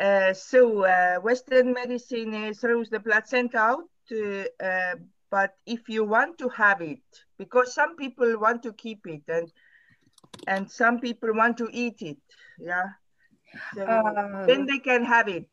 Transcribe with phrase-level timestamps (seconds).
[0.00, 4.94] Uh, so uh, Western medicine uh, throws the placenta out, uh, uh,
[5.30, 7.02] but if you want to have it,
[7.38, 9.52] because some people want to keep it and
[10.46, 12.18] and some people want to eat it,
[12.58, 12.88] yeah,
[13.74, 15.48] so А, then they can have it.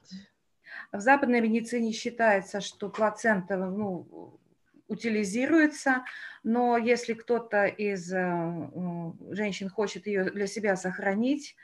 [0.91, 4.39] В западной медицине считается, что плацента ну,
[4.87, 6.03] утилизируется,
[6.43, 11.55] но если кто-то из э, женщин хочет ее для себя сохранить,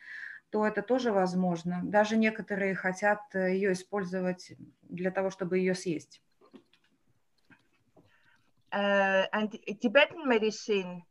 [0.56, 1.82] то это тоже возможно.
[1.84, 6.22] Даже некоторые хотят э, ее использовать для того, чтобы ее съесть.
[8.72, 11.04] Uh, and Tibetan medicine,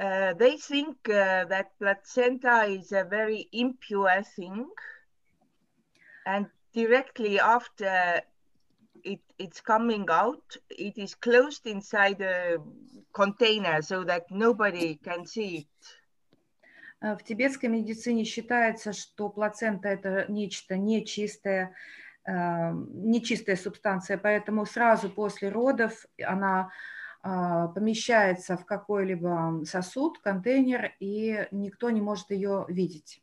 [0.00, 4.66] uh, they think uh, that placenta is a very impure thing,
[6.26, 8.20] and directly after
[9.04, 12.58] it, it's coming out, it is closed inside a
[13.12, 16.03] container so that nobody can see it.
[17.04, 21.74] Э, В тибетской медицине считается, что плацента это нечто нечистое,
[22.24, 22.32] э,
[22.72, 26.70] нечистая субстанция, поэтому сразу после родов она
[27.26, 33.22] а, помещается в какой-либо сосуд, контейнер, и никто не может ее видеть.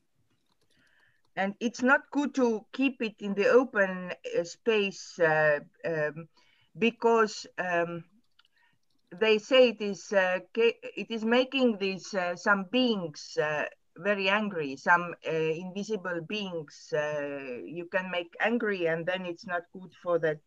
[9.21, 13.65] they say it is uh, ca- it is making these uh, some beings uh,
[13.97, 14.77] very angry.
[14.77, 20.19] Some uh, invisible beings uh, you can make angry, and then it's not good for
[20.19, 20.39] the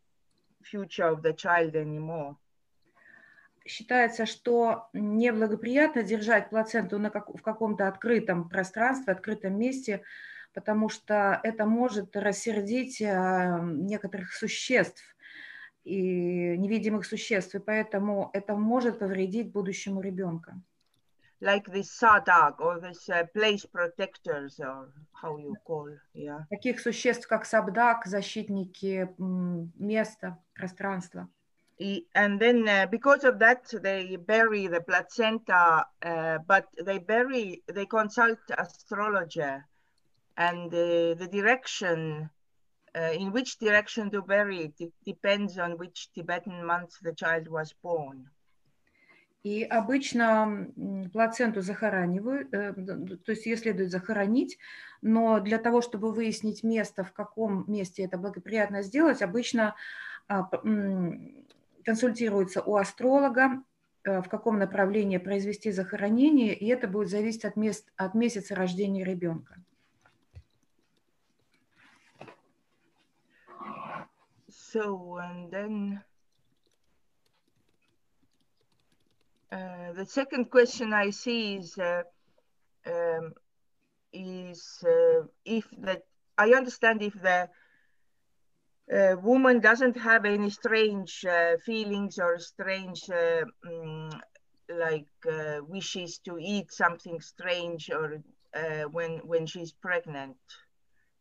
[0.63, 2.35] future of the child anymore.
[3.65, 10.01] Считается, что неблагоприятно держать плаценту на как- в каком-то открытом пространстве, открытом месте,
[10.53, 15.03] потому что это может рассердить э, некоторых существ
[15.84, 20.60] и невидимых существ, и поэтому это может повредить будущему ребенка.
[21.40, 24.88] Like this sadag or this uh, place protectors or
[25.20, 26.46] how you call, yeah.
[26.48, 31.28] Таких существ, как сабдак, защитники места, пространства.
[31.78, 37.62] E- And then uh, because of that, they bury the placenta, uh, but they bury,
[37.66, 39.66] they consult astrologer
[40.36, 42.30] and uh, the direction,
[42.94, 47.48] uh, in which direction to bury it, it depends on which Tibetan month the child
[47.48, 48.30] was born.
[49.42, 50.72] И обычно
[51.12, 54.56] плаценту захоранивают, э, то есть ее следует захоронить,
[55.02, 59.74] но для того, чтобы выяснить место, в каком месте это благоприятно сделать, обычно
[60.28, 60.48] а,
[61.84, 63.62] консультируется у астролога,
[64.04, 69.04] э, в каком направлении произвести захоронение, и это будет зависеть от, мест, от месяца рождения
[69.04, 69.56] ребенка.
[74.74, 76.02] So, and then
[79.52, 82.02] uh, the second question I see is uh,
[82.84, 83.34] um,
[84.12, 86.02] is uh, if that
[86.36, 87.48] I understand if the
[88.92, 94.20] uh, woman doesn't have any strange uh, feelings or strange uh, mm,
[94.68, 95.06] like
[95.68, 98.24] wishes to eat something strange or
[98.90, 100.36] when when she's pregnant.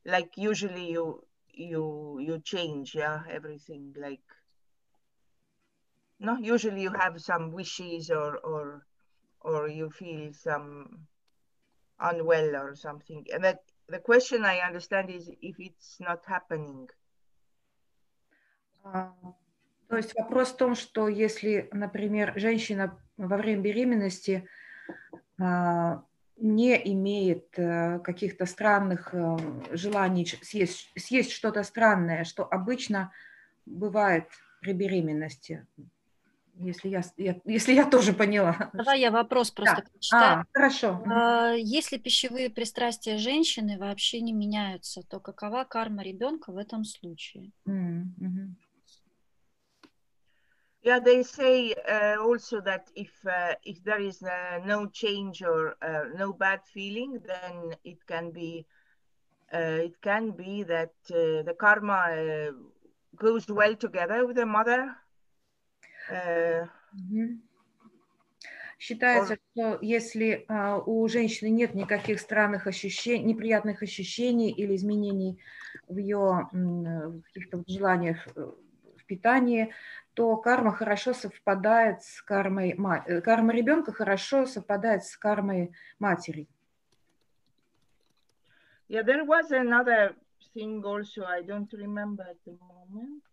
[0.06, 4.23] Like usually you you you change yeah everything like
[6.21, 8.87] no usually you have some wishes or or
[9.41, 11.06] or you feel some
[12.01, 16.89] unwell or something and that the question i understand is if it's not happening
[18.84, 19.12] А,
[19.89, 24.49] То есть вопрос в том, что если, например, женщина во время беременности
[25.41, 26.05] а,
[26.44, 29.38] не имеет э, каких-то странных э,
[29.72, 33.12] желаний съесть, съесть что-то странное, что обычно
[33.66, 34.26] бывает
[34.59, 35.66] при беременности,
[36.56, 38.70] если я, я- если я тоже поняла.
[38.74, 39.90] Давай я вопрос просто Да.
[39.90, 40.40] прочитаю.
[40.42, 41.04] А, хорошо.
[41.06, 47.52] А, Если пищевые пристрастия женщины вообще не меняются, то какова карма ребенка в этом случае?
[47.66, 48.58] Мгм.
[50.84, 55.76] Yeah they say uh, also that if uh, if there is uh, no change or
[55.82, 58.66] uh, no bad feeling then it can be
[59.54, 62.52] uh, it can be that uh, the karma uh,
[63.16, 64.96] goes well together with the mother
[66.12, 67.42] uh, Мгм.
[68.84, 75.40] Считается, что если а, у женщины нет никаких странных ощущений, неприятных ощущений или изменений
[75.88, 78.52] в ее э, в каких-то желаниях э,
[78.98, 79.74] в питании,
[80.13, 86.48] то карма хорошо совпадает с кармой, ма- э, карма ребенка хорошо совпадает с кармой матери.
[88.89, 90.13] yeah there was another
[90.54, 93.24] thing also i don't remember at the moment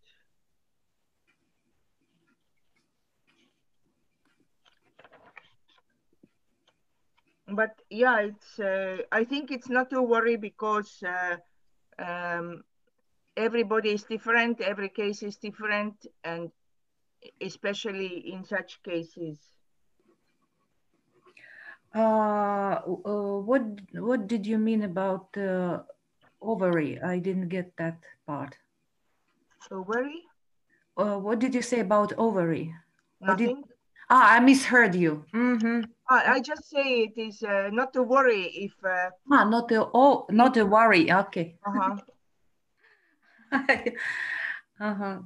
[7.49, 11.37] but yeah it's uh, i think it's not to worry because uh,
[11.99, 12.62] um,
[13.37, 15.94] everybody is different, every case is different,
[16.25, 16.50] and
[17.41, 19.39] especially in such cases?
[21.95, 23.63] Uh, uh, what
[23.95, 25.83] what did you mean about uh,
[26.41, 27.01] ovary?
[27.03, 28.57] I didn't get that part.
[29.71, 30.23] Ovary?
[30.97, 32.75] Uh, what did you say about ovary?
[33.21, 33.65] Nothing.
[34.09, 35.25] Ah, I misheard you.
[35.35, 35.83] Mm-hmm.
[36.09, 38.73] I, I, just say it is uh, not to worry if.
[38.85, 39.11] Uh...
[39.31, 41.11] Ah, not a oh, not a worry.
[41.13, 41.57] Okay.
[41.65, 41.97] Uh huh.
[44.81, 45.19] uh huh.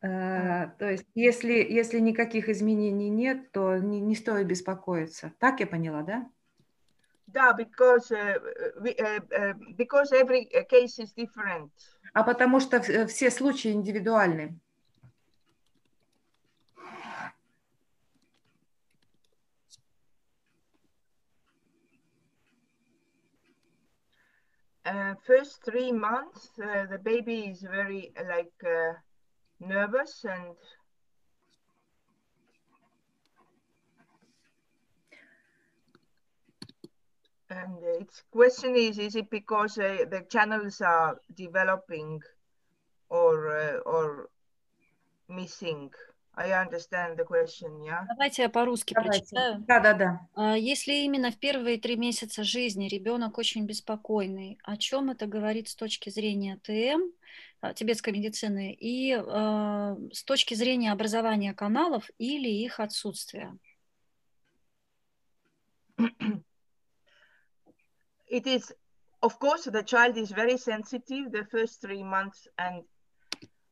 [0.00, 5.32] То есть, если, если никаких изменений нет, то не, не стоит беспокоиться.
[5.40, 6.30] Так я поняла, да?
[7.26, 8.38] Да, because uh,
[8.80, 11.70] we, uh, uh, because every case is different.
[12.14, 14.58] А потому что все случаи индивидуальны.
[24.86, 28.94] Uh, first three months, uh, the baby is very like uh,
[29.60, 30.54] nervous and
[37.50, 42.20] and its question is: Is it because uh, the channels are developing
[43.08, 44.28] or uh, or
[45.28, 45.90] missing?
[46.36, 47.82] I understand the question.
[47.82, 48.06] Yeah.
[48.06, 49.64] Давайте я по-русски прочитаю.
[49.66, 50.20] Да, да, да.
[50.34, 55.68] А, Если именно в первые три месяца жизни ребенок очень беспокойный, о чем это говорит
[55.68, 57.10] с точки зрения ТМ,
[57.74, 63.56] тибетской медицины, и а, с точки зрения образования каналов или их отсутствия?
[68.28, 68.72] it is
[69.22, 72.82] of course the child is very sensitive the first three months and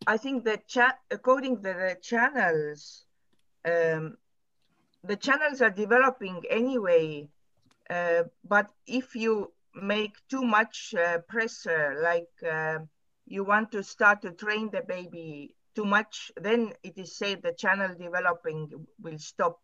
[0.07, 3.05] i think that cha- according to the channels
[3.65, 4.17] um,
[5.05, 7.29] the channels are developing anyway
[7.91, 12.79] uh, but if you make too much uh, pressure like uh,
[13.27, 17.53] you want to start to train the baby too much then it is said the
[17.53, 18.71] channel developing
[19.01, 19.61] will stop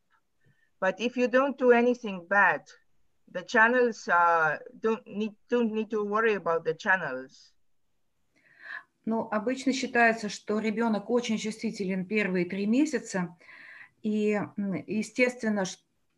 [0.80, 2.62] but if you don't do anything bad
[3.32, 7.52] the channels uh, don't need don't need to worry about the channels.
[9.04, 13.36] Ну, обычно считается, что ребенок очень чувствителен первые три месяца,
[14.02, 14.40] и,
[14.86, 15.64] естественно,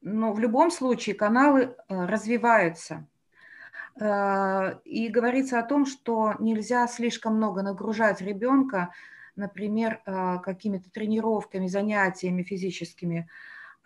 [0.03, 3.09] но в любом случае каналы э, развиваются.
[4.01, 8.93] Э, И говорится о том, что нельзя слишком много нагружать ребенка,
[9.37, 13.29] например, э, какими-то тренировками, занятиями физическими,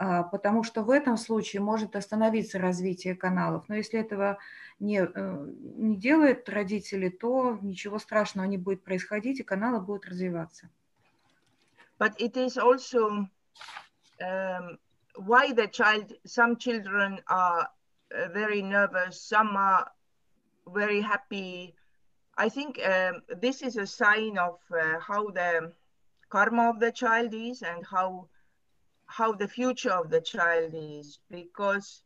[0.01, 3.69] а, потому что в этом случае может остановиться развитие каналов.
[3.69, 4.39] Но если этого
[4.79, 5.47] не, э,
[5.77, 10.69] не делают родители, то ничего страшного не будет происходить, и каналы будут развиваться.
[11.99, 13.27] But it is also
[14.21, 14.79] um,
[15.17, 16.13] why the child.
[16.25, 17.69] Some children are
[18.33, 19.21] very nervous.
[19.21, 19.91] Some are
[20.75, 21.75] very happy.
[22.37, 25.73] I think um, this is a sign of uh, how the
[26.31, 28.29] karma of the child is and how
[29.07, 32.03] how the future of the child is because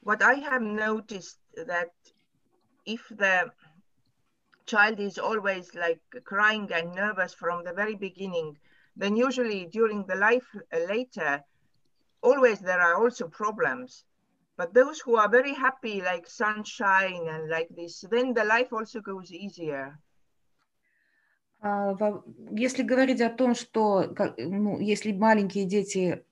[0.00, 1.90] what i have noticed that
[2.84, 3.50] if the
[4.66, 8.56] child is always like crying and nervous from the very beginning
[8.96, 11.42] then usually during the life uh, later
[12.22, 14.04] always there are also problems
[14.58, 19.00] but those who are very happy like sunshine and like this then the life also
[19.00, 19.98] goes easier
[21.60, 21.96] А,
[22.52, 26.24] Если говорить о том, что ну, если маленькие дети,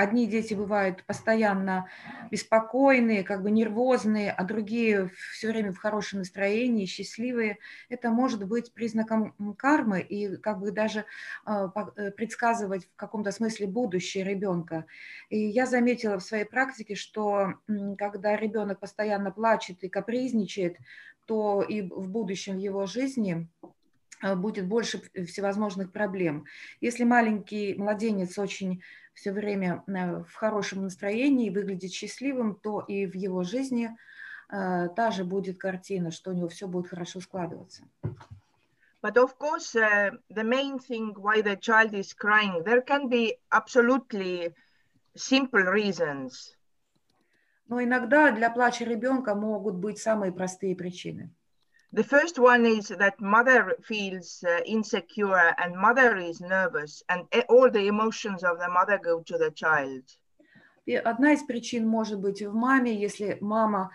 [0.00, 1.88] одни дети бывают постоянно
[2.30, 8.72] беспокойные, как бы нервозные, а другие все время в хорошем настроении, счастливые, это может быть
[8.72, 11.04] признаком кармы и как бы даже
[11.44, 14.86] а, э, предсказывать в каком-то смысле будущее ребенка.
[15.28, 17.54] И я заметила в своей практике, что
[17.98, 20.76] когда ребенок постоянно плачет и капризничает,
[21.26, 23.48] то и в будущем в его жизни
[24.22, 26.46] э, будет больше всевозможных проблем.
[26.80, 28.82] Если маленький младенец очень
[29.14, 33.90] все время э, в хорошем настроении и выглядит счастливым, то и в его жизни
[34.50, 37.84] э, та же будет картина, что у него все будет хорошо складываться.
[39.02, 43.34] But of course, uh, the main thing why the child is crying, there can be
[43.50, 44.54] absolutely
[45.16, 46.54] simple reasons.
[47.66, 51.30] Но иногда для плача ребенка могут быть самые простые причины.
[51.93, 57.43] The first one is that mother feels uh, insecure and mother is nervous, and e-
[57.47, 60.03] all the emotions of the mother go to the child.
[60.85, 63.91] И одна из причин может быть в маме, если мама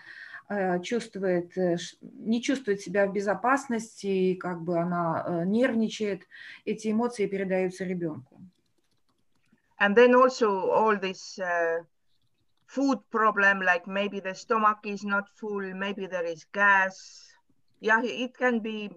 [0.49, 6.23] э, чувствует, э, ш- не чувствует себя в безопасности, и как бы она э, нервничает,
[6.65, 8.41] эти эмоции передаются ребенку.
[9.79, 11.83] And then also all this uh,
[12.67, 17.27] food problem, like maybe the stomach is not full, maybe there is gas.
[17.80, 18.90] Yeah, it can be.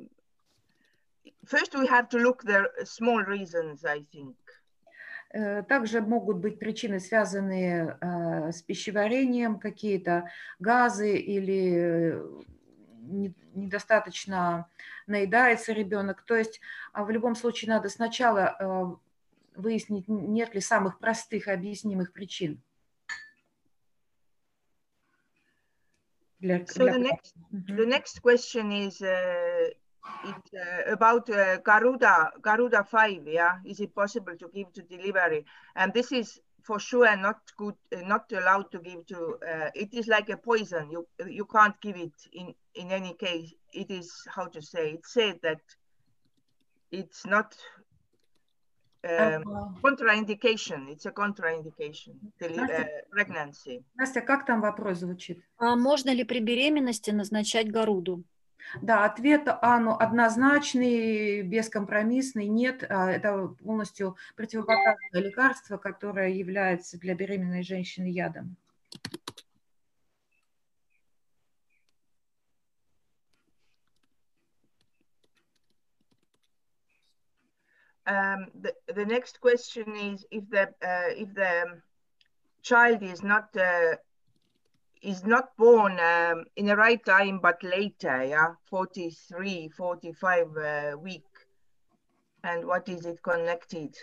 [1.46, 4.36] First, we have to look the small reasons, I think.
[5.32, 12.42] Э, Также могут быть причины, связанные э, с пищеварением, какие-то газы или э,
[13.02, 14.68] не- недостаточно
[15.08, 16.24] наедается ребенок.
[16.24, 16.62] То есть
[16.94, 19.00] а, в любом случае надо сначала
[19.56, 22.62] выяснить, нет ли самых простых объяснимых причин.
[26.42, 27.78] So the next, mm -hmm.
[27.78, 29.70] the next question is uh,
[30.24, 33.60] uh, about uh, Garuda, Garuda 5, yeah?
[33.66, 35.46] Is it possible to give to delivery?
[35.76, 39.94] And this is for sure not good, uh, not allowed to give to, uh, it
[39.94, 40.92] is like a poison.
[40.92, 43.54] You, you can't give it in, in any case.
[43.74, 45.62] It is, how to say, it said that
[46.92, 47.56] it's not
[49.04, 50.90] um, А, contraindication.
[50.90, 52.88] It's a contraindication, Настя?
[52.88, 53.84] uh, pregnancy.
[53.96, 55.44] Настя, как там вопрос звучит?
[55.58, 58.24] А можно ли при беременности назначать Горуду?
[58.82, 62.48] Да, ответ Анну однозначный, бескомпромиссный.
[62.48, 68.58] Нет, а, это полностью противопоказанное лекарство, которое является для беременной женщины ядом.
[78.09, 81.81] Um, the, the next question is if the uh, if the
[82.63, 83.97] child is not uh,
[85.03, 91.25] is not born um, in the right time but later, yeah, 43, 45 uh, week,
[92.43, 93.95] and what is it connected?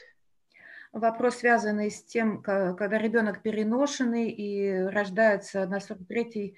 [0.93, 6.57] Вопрос, связанный с тем, ка- когда ребенок переношенный и рождается на 43-й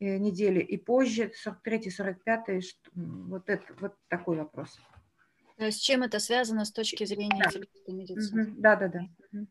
[0.00, 4.72] э, неделе и позже, 43-й, 45-й, что- м, вот, это, вот такой вопрос.
[4.74, 4.91] То есть
[5.71, 7.93] С чем это связано с точки зрения Да.
[7.93, 8.43] медицины?
[8.43, 9.01] Мгм, Да-да-да.
[9.31, 9.47] Мгм.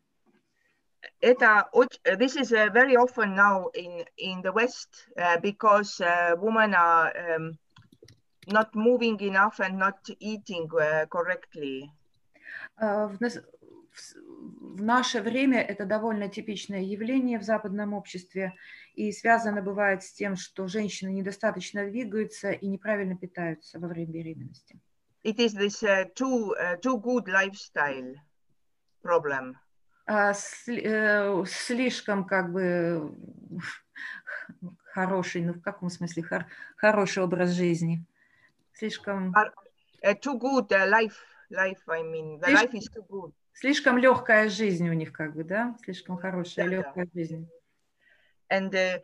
[1.20, 6.36] Это, оч- this is uh, very often now in in the West uh, because uh,
[6.36, 7.58] women are um,
[8.46, 11.90] not moving enough and not eating uh, correctly.
[12.78, 18.54] В наше время это довольно типичное явление в западном обществе
[18.94, 24.80] и связано бывает с тем, что женщины недостаточно двигаются и неправильно питаются во время беременности.
[25.24, 28.14] It is this uh, too uh, too good lifestyle
[29.02, 29.56] problem.
[30.08, 30.32] Э,
[31.46, 33.14] слишком как бы
[34.92, 38.04] хороший, ну в каком смысле хор- хороший образ жизни,
[38.72, 39.32] слишком
[40.04, 41.16] Uh, too good uh, life
[41.52, 41.78] life.
[41.88, 43.32] I mean, the Слишком- life is too good.
[43.52, 46.76] слишком легкая жизнь у них как бы, да, слишком хорошая Да-да.
[46.78, 47.48] легкая жизнь.
[48.50, 48.98] And uh,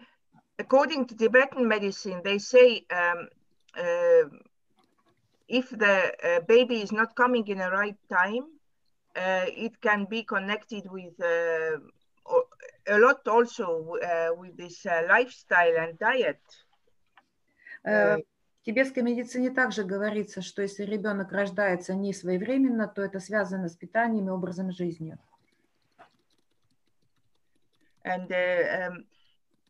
[0.58, 3.28] according to Tibetan medicine, they say um,
[3.76, 4.24] uh,
[5.47, 8.45] if the uh, baby is not coming in the right time,
[9.15, 11.77] uh, it can be connected with uh,
[12.25, 12.47] o-
[12.87, 16.41] a lot also uh, with this uh, lifestyle and diet.
[17.83, 18.17] Э, Э,
[18.61, 23.75] В тибетской медицине также говорится, что если ребенок рождается не своевременно, то это связано с
[23.75, 25.17] питанием и образом жизни.
[28.05, 29.05] and uh, um,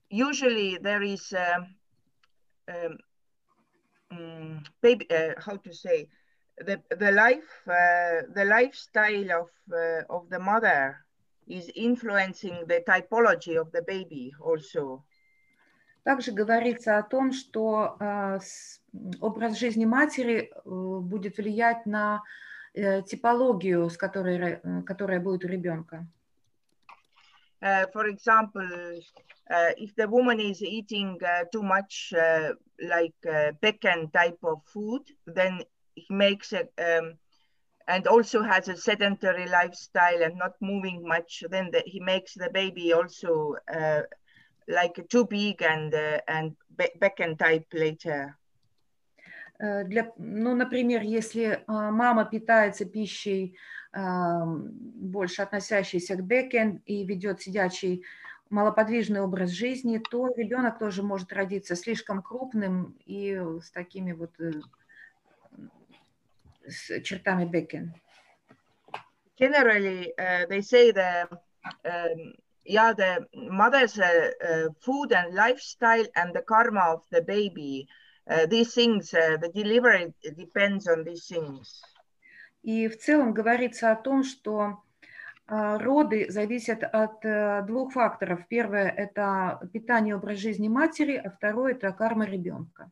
[0.09, 1.75] usually there is um,
[2.67, 2.97] um,
[4.12, 6.08] mm, baby uh, how to say
[6.66, 11.04] the the life uh, the lifestyle of uh, of the mother
[11.46, 15.04] is influencing the typology of the baby also
[16.08, 18.38] Также говорится о том, что э,
[19.20, 22.22] образ жизни матери э, будет влиять на
[22.72, 26.06] э, типологию, с которой, которая будет у ребенка.
[27.61, 28.67] uh, for example
[29.51, 32.53] uh, if the woman is eating uh, too much uh,
[32.89, 35.61] like uh, Becken type of food then
[35.95, 37.13] it makes it um,
[37.87, 42.49] and also has a sedentary lifestyle and not moving much then the, he makes the
[42.53, 44.01] baby also uh,
[44.67, 48.37] like too big and uh, and Be- Becken type later
[49.59, 57.04] Э, Для, ну, например, если э, мама питается пищей, а, больше относящейся к бекен и
[57.04, 58.04] ведет сидячий
[58.50, 64.52] малоподвижный образ жизни, то ребенок тоже может родиться слишком крупным и с такими вот э,
[66.66, 67.94] с чертами бекен.
[69.38, 71.28] generally uh, they say the
[71.84, 77.86] um, yeah the mother's uh, food and lifestyle and the karma of the baby
[78.30, 81.80] uh, these things uh, the delivery depends on these things
[82.62, 84.82] И в целом говорится о том, что
[85.46, 88.46] а, роды зависят от э, двух факторов.
[88.48, 92.90] Первое– это питание и образ жизни матери, а второе– это карма ребенка.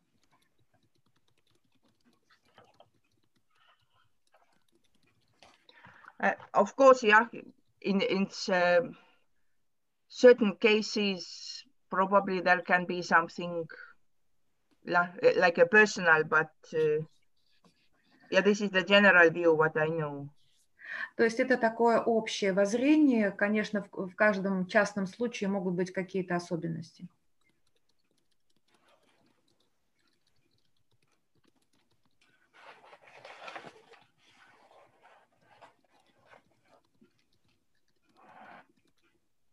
[6.19, 7.27] uh, of course yeah
[7.81, 8.97] in it's um
[10.09, 13.67] certain cases, probably there can be something
[14.85, 17.03] like a personal, but uh,
[18.31, 20.29] yeah, this is the general view, what I know.
[21.15, 23.31] То есть это такое общее воззрение.
[23.31, 27.07] Конечно, в, в каждом частном случае могут быть какие-то особенности.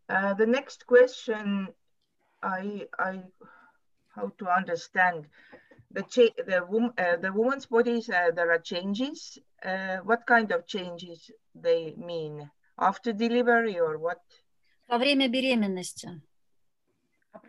[0.06, 1.68] Uh, the next question,
[2.42, 3.24] I, I,
[4.14, 5.26] how to understand
[5.93, 6.03] the
[6.45, 8.09] the, uh, the woman's bodies.
[8.09, 9.37] Uh, there are changes.
[9.63, 14.21] Uh, what kind of changes they mean after delivery or what?
[14.87, 16.21] Во время беременности.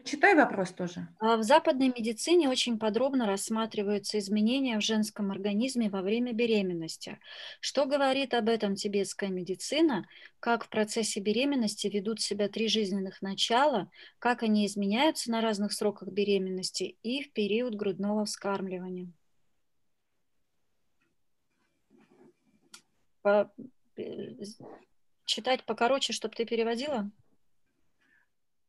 [0.05, 1.07] Прочитай вопрос тоже.
[1.17, 7.17] А в западной медицине очень подробно рассматриваются изменения в женском организме во время беременности.
[7.59, 10.07] Что говорит об этом тибетская медицина,
[10.39, 16.09] как в процессе беременности ведут себя три жизненных начала, как они изменяются на разных сроках
[16.09, 19.11] беременности и в период грудного вскармливания.
[23.23, 23.51] По...
[23.97, 24.03] Э,
[25.25, 27.09] читать покороче, чтобы ты переводила?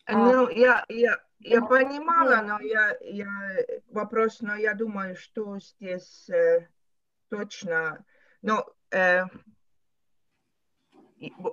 [0.08, 6.67] Ну, я, я, я понимала, но я, я вопрос, но я думаю, что здесь э,
[7.29, 8.03] точно,
[8.41, 9.23] но э,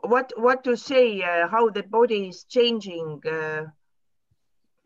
[0.03, 3.67] what what to say uh, how the body is changing uh,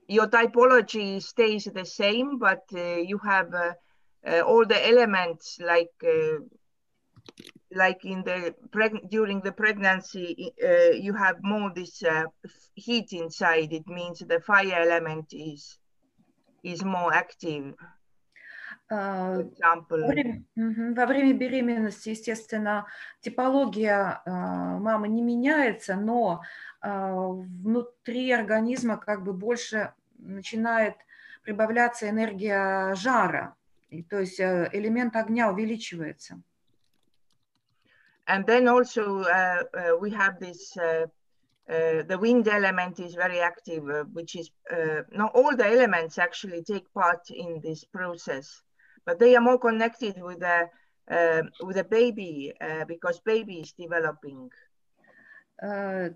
[0.09, 3.55] your typology stays the same but uh, you have
[4.45, 5.93] all the elements like
[7.72, 8.56] like in the
[9.10, 12.24] during the pregnancy uh, you have more this uh,
[12.76, 13.74] heat inside.
[13.74, 15.80] It means the fire element is
[16.64, 17.76] is more active.
[18.90, 22.86] Uh, во, время, угу, во время беременности, естественно,
[23.20, 26.42] типология uh, мамы не меняется, но
[26.82, 30.96] uh, внутри организма как бы больше начинает
[31.44, 33.56] прибавляться энергия жара,
[33.90, 36.42] и, то есть э, элемент огня увеличивается.
[38.29, 41.07] and then also uh, uh, we have this uh,
[41.69, 46.19] uh the wind element is very active, uh, which is uh, not all the elements
[46.19, 48.63] actually take part in this process,
[49.07, 50.69] but they are more connected with the
[51.61, 52.53] with a baby
[52.87, 54.51] because baby is developing.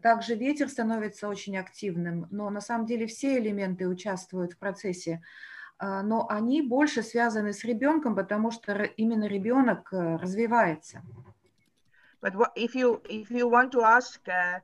[0.03, 5.21] Также ветер становится очень активным, но на самом деле все элементы участвуют в процессе,
[5.81, 11.03] но они больше связаны с ребенком, потому что именно ребенок развивается.
[12.22, 14.60] But what, if you if you want to ask uh,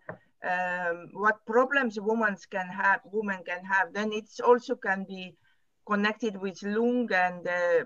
[0.47, 5.35] um, what problems women can have, women can have, then it's also can be
[5.87, 7.83] connected with lung and uh,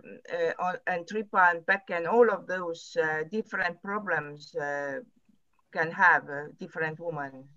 [0.59, 4.99] uh, and tripa and back and all of those uh, different problems uh,
[5.71, 6.23] can have
[6.59, 7.47] different women.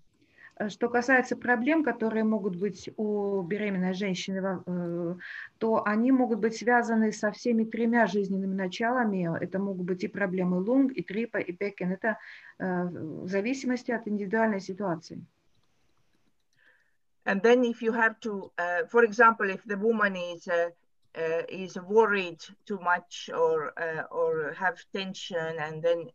[0.57, 5.15] Э, что касается проблем, которые могут быть у беременной женщины, э,
[5.57, 9.29] то они могут быть связаны со всеми тремя жизненными началами.
[9.41, 11.91] Это могут быть и проблемы лунг, и трипа, и бекен.
[11.91, 12.17] Это
[12.59, 15.25] э, в зависимости от индивидуальной ситуации.
[17.27, 20.69] And then if you have to, uh, for example, if the woman is uh,
[21.17, 23.73] uh, is worried too much or
[24.11, 26.11] or have tension, and then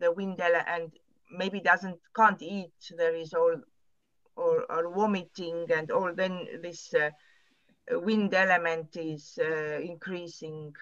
[0.00, 0.92] the wind and
[1.30, 3.54] maybe doesn't can't eat, there is all
[4.35, 7.09] or, or vomiting and all, then this uh,
[7.99, 10.73] wind element is uh, increasing.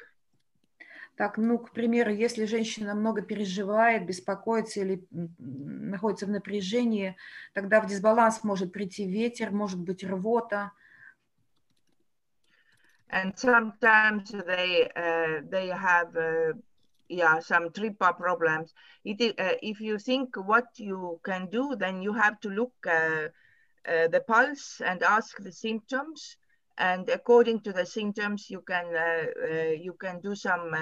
[1.16, 7.18] Так, ну, к примеру, если женщина много переживает, беспокоится или находится в напряжении,
[7.54, 10.72] тогда в дисбаланс может прийти ветер, может быть рвота.
[13.12, 16.54] And sometimes they uh, they have uh,
[17.10, 18.74] yeah some tripa problems.
[19.04, 23.28] It, uh, if you think what you can do, then you have to look uh,
[23.87, 26.37] uh, the pulse and ask the symptoms.
[26.79, 30.75] And according to the symptoms, you can uh, uh, you can do some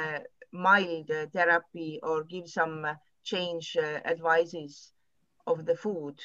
[0.50, 2.86] mild therapy or give some
[3.24, 4.92] change advices
[5.46, 6.18] of the food.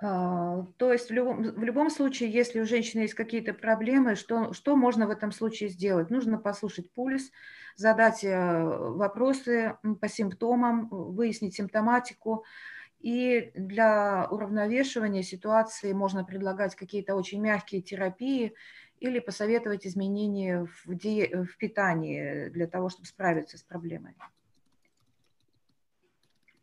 [0.00, 4.52] Uh, то есть в любом, в любом случае, если у женщины есть какие-то проблемы, что,
[4.52, 6.10] что можно в этом случае сделать?
[6.10, 7.32] Нужно послушать пульс,
[7.74, 12.44] задать вопросы по симптомам, выяснить симптоматику,
[13.00, 18.54] и для уравновешивания ситуации можно предлагать какие-то очень мягкие терапии
[19.00, 21.32] или посоветовать изменения в, ди...
[21.32, 24.14] в питании для того, чтобы справиться с проблемой.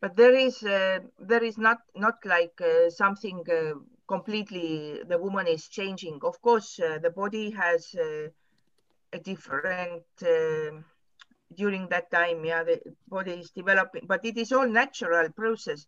[0.01, 3.73] But there is uh, there is not not like uh, something uh,
[4.05, 6.19] completely the woman is changing.
[6.21, 8.27] Of course, uh, the body has uh,
[9.13, 10.81] a different uh,
[11.55, 12.45] during that time.
[12.45, 15.87] Yeah, the body is developing, but it is all natural process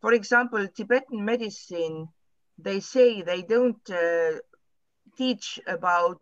[0.00, 2.08] for example, Tibetan medicine
[2.58, 4.38] they say they don't uh,
[5.16, 6.20] teach about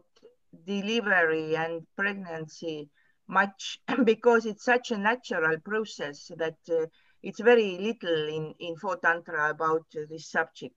[0.67, 2.89] delivery and pregnancy
[3.29, 6.87] much because it's such a natural process that uh,
[7.23, 10.75] it's very little in, in Tantra about uh, this subject.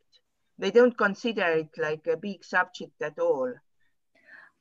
[0.57, 3.53] They don't consider it like a big subject at all.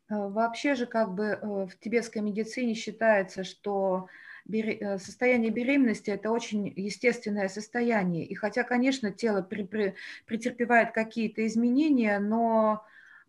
[0.09, 4.07] Вообще же как бы в тибетской медицине считается, что
[4.48, 8.26] состояние беременности– это очень естественное состояние.
[8.26, 12.86] И хотя, конечно, тело при, при, претерпевает какие-то изменения, но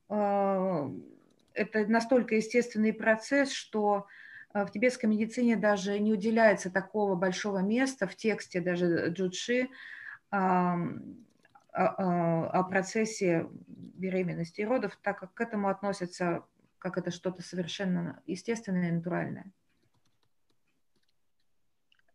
[0.08, 0.90] э,
[1.54, 4.06] это настолько естественный процесс, что
[4.54, 9.68] в тибетской медицине даже не уделяется такого большого места в тексте даже джудши
[10.30, 10.76] о,
[11.72, 16.44] о, о процессе беременности и родов, так как к этому относятся
[16.78, 19.46] как это что-то совершенно естественное и натуральное.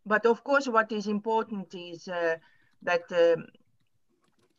[0.08, 2.36] But of course, what is important is uh,
[2.82, 3.36] that uh,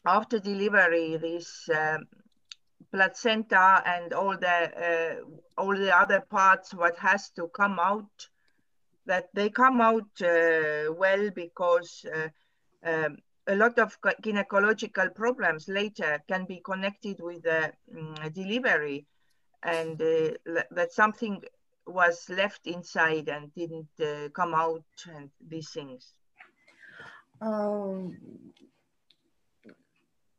[0.05, 1.97] after delivery, this uh,
[2.91, 4.57] placenta and all the
[4.87, 8.29] uh, all the other parts what has to come out
[9.05, 12.29] that they come out uh, well because uh,
[12.83, 19.07] um, a lot of gynecological problems later can be connected with the um, delivery.
[19.63, 21.41] And uh, that something
[21.85, 26.13] was left inside and didn't uh, come out and these things.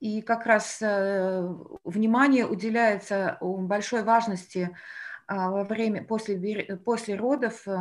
[0.00, 1.46] И как раз э,
[1.84, 4.74] внимание уделяется большой важности
[5.26, 7.72] а, во время, после, после родов, э,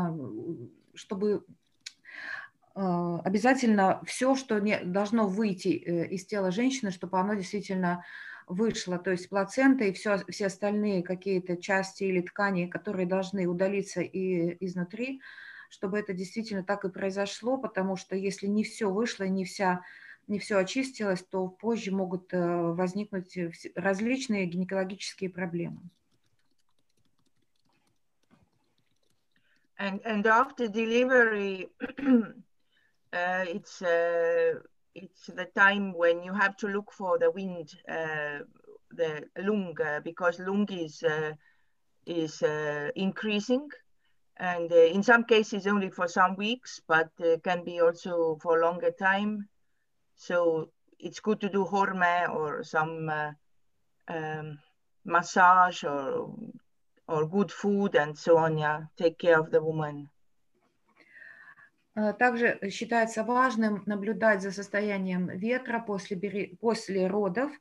[0.95, 1.45] чтобы
[2.75, 8.03] э, обязательно все, что не, должно выйти из тела женщины, чтобы оно действительно
[8.49, 14.01] вышло, то есть плацента и все, все остальные какие-то части или ткани, которые должны удалиться
[14.01, 15.21] и изнутри,
[15.69, 19.83] чтобы это действительно так и произошло, потому что если не все вышло, не вся
[20.27, 23.35] не все очистилось, то позже могут возникнуть
[23.75, 25.81] различные гинекологические проблемы.
[29.79, 31.69] And, and after delivery,
[33.13, 34.59] uh, it's uh,
[34.95, 38.39] it's the time when you have to look for the wind, uh,
[38.91, 41.03] the lung, because lung is
[42.05, 42.41] is
[42.95, 43.69] increasing,
[44.37, 47.09] and in some cases only for some weeks, but
[47.43, 49.47] can be also for longer time.
[50.15, 53.31] So it's good to do horme or some uh,
[54.07, 54.59] um,
[55.05, 56.35] massage or
[57.07, 58.57] or good food and so on.
[58.57, 60.09] Yeah, take care of the woman.
[62.17, 67.51] Также считается важным наблюдать за состоянием ветра после, после родов,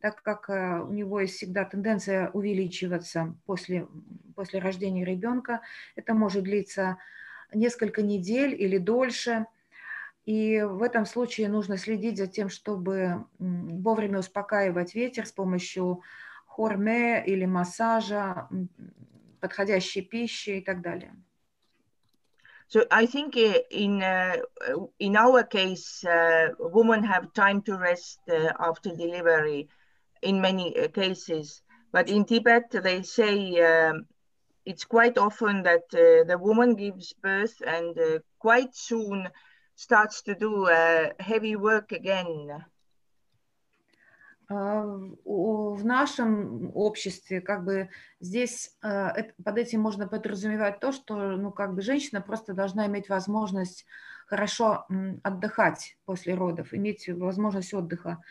[0.00, 3.88] так как у него есть всегда тенденция увеличиваться после,
[4.36, 5.62] после рождения ребенка.
[5.96, 6.98] Это может длиться
[7.52, 9.46] несколько недель или дольше–
[10.28, 16.02] и в этом случае нужно следить за тем, чтобы вовремя успокаивать ветер с помощью
[16.44, 18.46] хорме или массажа,
[19.40, 21.14] подходящей пищи и так далее.
[22.68, 24.36] So I think in uh,
[24.98, 29.68] in our case, uh, women have time to rest uh, after delivery
[30.22, 31.62] in many cases.
[31.92, 34.06] But in Tibet, they say um,
[34.66, 37.96] it's quite often that the woman gives birth and
[38.38, 39.28] quite soon
[39.74, 42.64] starts to do uh, heavy work again?
[44.48, 51.82] В нашем обществе как бы здесь под этим можно подразумевать то, что ну как бы
[51.82, 53.84] женщина просто должна иметь возможность
[54.26, 54.86] хорошо
[55.22, 58.22] отдыхать после родов, иметь возможность отдыха.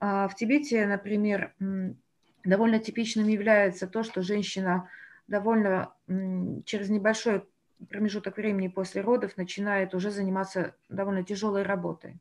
[0.00, 1.54] В Тибете, например,
[2.44, 4.88] довольно типичным является то, что женщина
[5.26, 5.92] довольно
[6.66, 7.44] через небольшой
[7.90, 12.18] промежуток времени после родов начинает уже заниматься довольно тяжелой работой.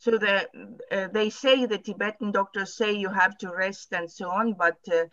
[0.00, 0.48] So the,
[0.90, 4.78] uh, they say the Tibetan doctors say you have to rest and so on, but
[4.92, 5.04] uh,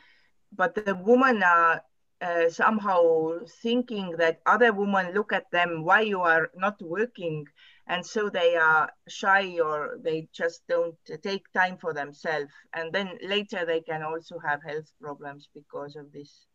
[0.52, 1.84] but the women are
[2.22, 7.46] uh, somehow thinking that other women look at them why you are not working,
[7.88, 13.18] and so they are shy or they just don't take time for themselves, and then
[13.22, 16.47] later they can also have health problems because of this.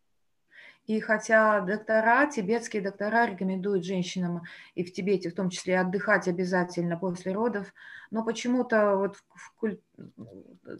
[0.85, 4.43] И хотя доктора, тибетские доктора рекомендуют женщинам
[4.75, 7.73] и в Тибете в том числе отдыхать обязательно после родов,
[8.11, 9.23] но почему-то вот
[9.55, 9.79] куль...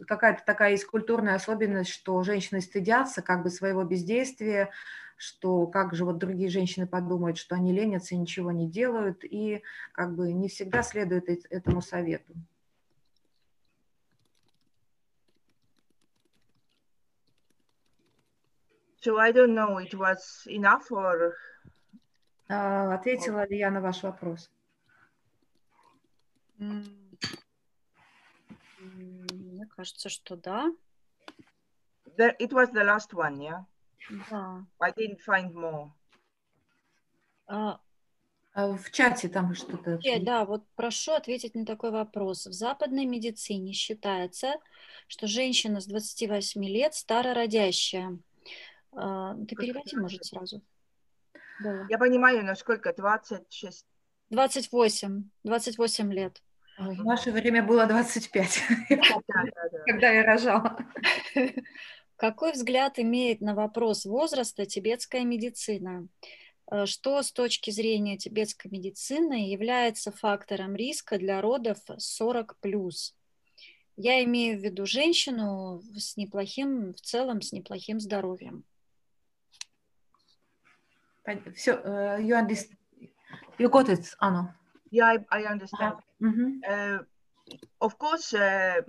[0.06, 4.70] какая-то такая есть культурная особенность, что женщины стыдятся как бы своего бездействия,
[5.16, 9.62] что как же вот другие женщины подумают, что они ленятся и ничего не делают, и
[9.92, 12.34] как бы не всегда следуют этому совету.
[19.04, 21.36] So I don't know, it was enough or...
[22.48, 24.50] Uh, ответила ли я на ваш вопрос?
[26.58, 26.86] Мне
[29.76, 30.72] кажется, что да.
[32.16, 33.64] The, it was the last one, yeah?
[34.30, 34.64] Да.
[34.80, 35.90] I didn't find more.
[37.46, 37.78] А
[38.54, 40.00] В чате там что-то.
[40.20, 42.46] Да, вот прошу ответить на такой вопрос.
[42.46, 44.54] В западной медицине считается,
[45.08, 48.18] что женщина с 28 лет старородящая.
[48.96, 50.62] А, Ты переводи, может, сразу.
[51.62, 51.86] Да.
[51.88, 52.92] Я понимаю, но сколько?
[52.92, 53.86] 26?
[54.30, 56.42] 28, 28 лет.
[56.78, 58.96] В наше время было 25, Да,
[59.28, 59.78] да, да.
[59.86, 60.78] когда я рожала.
[62.16, 66.08] Какой взгляд имеет на вопрос возраста тибетская медицина?
[66.70, 72.56] Э, Что с точки зрения тибетской медицины является фактором риска для родов 40
[73.96, 78.64] Я имею в виду женщину с неплохим, в целом с неплохим здоровьем.
[81.55, 81.79] Все,
[82.19, 82.77] you, understand.
[83.59, 84.55] you got it, Анна.
[84.91, 85.95] Yeah, I, I understand.
[86.19, 86.61] Мгм.
[86.67, 86.99] Uh,
[87.81, 88.81] of course, uh,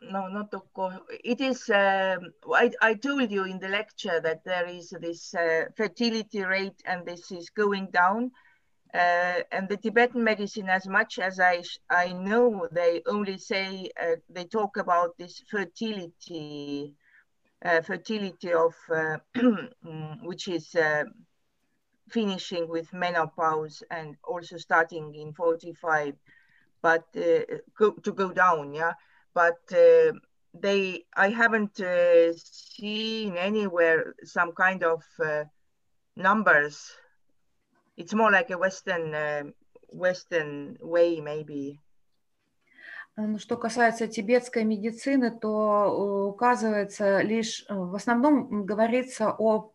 [0.00, 0.98] no, not of course.
[1.24, 1.70] It is.
[1.70, 6.82] um I, I told you in the lecture that there is this uh, fertility rate,
[6.84, 8.32] and this is going down.
[8.94, 13.88] Uh, and the Tibetan medicine, as much as I sh- I know, they only say
[13.98, 16.94] uh, they talk about this fertility,
[17.65, 20.75] uh, fertility of uh, mm, which is.
[20.75, 21.03] Uh,
[22.09, 26.13] finishing with menopause and also starting in 45
[26.81, 27.39] but uh,
[27.77, 28.93] go, to go down yeah
[29.33, 30.11] but uh,
[30.53, 35.03] they i haven't uh, seen anywhere some kind of
[36.15, 36.91] numbers
[37.97, 39.53] it's more like a western
[39.89, 41.79] western way maybe
[43.37, 49.71] Что касается тибетской медицины, то э, указывается лишь, э, в основном говорится о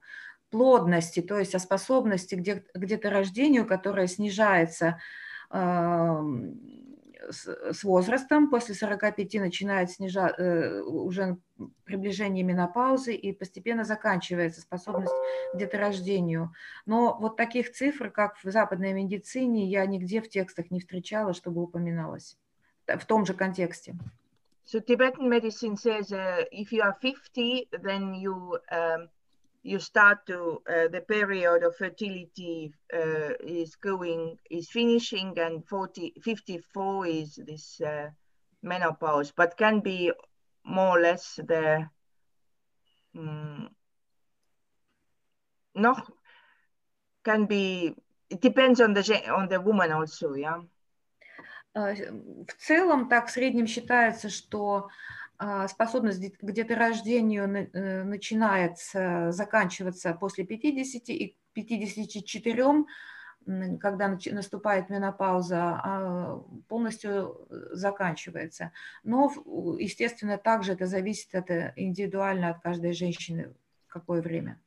[0.50, 5.00] плодности, то есть о способности к де- к деторождению, которая снижается
[5.50, 6.54] ам,
[7.30, 11.38] с, возрастом, после 45 начинает снижать уже
[11.84, 15.14] приближение менопаузы и постепенно заканчивается способность
[15.52, 16.52] к деторождению.
[16.86, 21.62] Но вот таких цифр, как в западной медицине, я нигде в текстах не встречала, чтобы
[21.62, 22.36] упоминалось
[22.87, 23.95] в том же контексте.
[24.67, 29.07] so tibetan medicine says uh, if you are 50 then you um,
[29.63, 36.13] you start to uh, the period of fertility uh, is going is finishing and 40
[36.21, 38.09] 54 is this uh,
[38.61, 40.11] menopause but can be
[40.65, 41.87] more or less the
[43.15, 43.69] mm,
[45.75, 45.95] no
[47.23, 47.95] can be
[48.29, 50.70] it depends on the gen- on the woman also yeah Э,
[51.74, 54.90] В целом, так в среднем считается, что
[55.44, 62.84] а, способность к деторождению э, начинает с- заканчиваться после 50 и к 54,
[63.46, 68.70] м, когда наступает менопауза, а, полностью э, заканчивается.
[69.02, 69.32] Но,
[69.80, 73.52] естественно, также это зависит от, э, индивидуально от каждой женщины,
[73.88, 74.60] в какое время.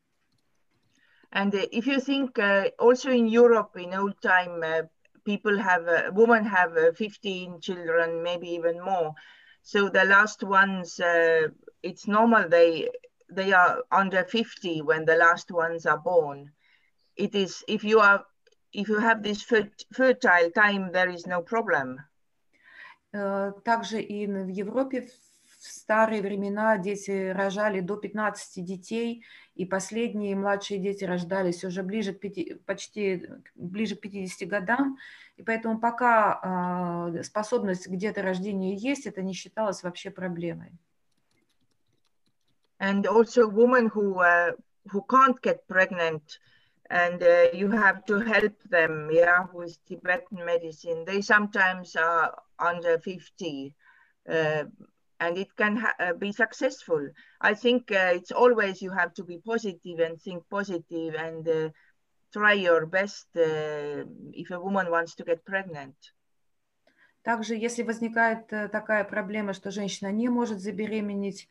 [1.31, 4.87] And if you think uh, also in Europe in old time, uh,
[5.24, 9.14] people have, uh, women have uh, 15 children, maybe even more.
[9.62, 11.48] So the last ones, uh,
[11.82, 12.88] it's normal they
[13.32, 16.50] they are under 50 when the last ones are born.
[17.16, 18.24] It is if you are
[18.72, 21.98] if you have this fert- fertile time, there is no problem.
[23.12, 25.08] Э, Также и н- в Европе
[25.65, 29.23] старые времена дети рожали до 15 детей,
[29.55, 34.97] и последние младшие дети рождались уже ближе к пяти- почти к- ближе к 50 годам,
[35.37, 40.71] и поэтому пока а, способность к деторождению есть, это не считалось вообще проблемой.
[42.79, 44.51] and also women who uh,
[44.91, 46.39] who can't get pregnant
[46.89, 52.99] and uh, you have to help them yeah with tibetan medicine they sometimes are under
[52.99, 53.75] 50
[54.29, 54.63] uh,
[55.19, 57.09] and it can uh, be successful.
[57.41, 61.69] I think uh, it's always you have to be positive and think positive and uh,
[62.33, 65.95] try your best if a woman wants to get pregnant.
[67.25, 71.49] Также, если возникает э, такая проблема, что женщина не может забеременеть,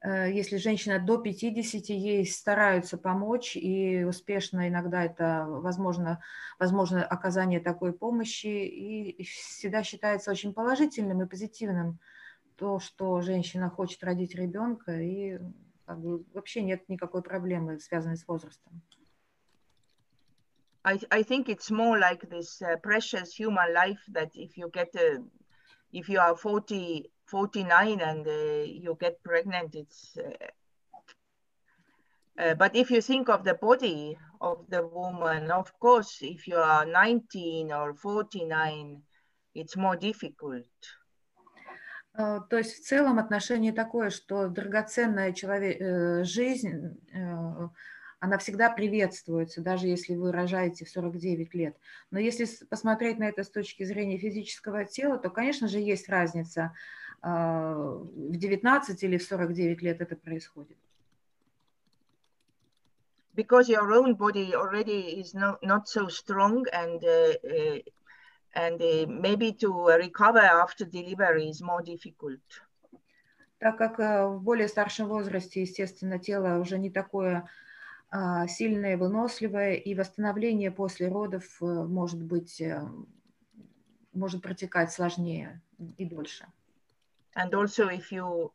[0.00, 6.22] э, если женщина до 50, ей стараются помочь, и успешно иногда это возможно,
[6.58, 11.98] возможно оказание такой помощи, и всегда считается очень положительным и позитивным
[12.61, 15.37] то, что женщина хочет родить ребенка, и
[15.85, 18.81] как бы, вообще нет никакой проблемы, связанной с возрастом.
[20.83, 24.95] I, I think it's more like this uh, precious human life that if you get
[24.95, 25.21] a,
[25.91, 30.47] if you are 40, 49 and uh, you get pregnant, it's, uh,
[32.41, 36.55] uh, but if you think of the body of the woman, of course, if you
[36.55, 39.01] are 19 or 49,
[39.55, 40.65] it's more difficult.
[42.14, 47.68] Э, то есть в целом отношение такое, что драгоценная человек, э, жизнь, э,
[48.20, 51.76] она всегда приветствуется, даже если вы рожаете в 49 лет.
[52.10, 56.72] Но если посмотреть на это с точки зрения физического тела, то, конечно же, есть разница,
[57.20, 60.76] в 19 или в 49 лет это происходит.
[63.34, 67.80] Because your own body already is not, not so strong and uh,
[68.54, 72.40] and uh, maybe to recover after delivery is more difficult.
[73.58, 77.48] Так как э, в более старшем возрасте, естественно, тело уже не такое
[78.10, 82.82] а, сильное, выносливое, и восстановление после родов э, может быть, э,
[84.12, 85.62] может протекать сложнее
[85.96, 86.46] и дольше.
[87.34, 88.52] And also if you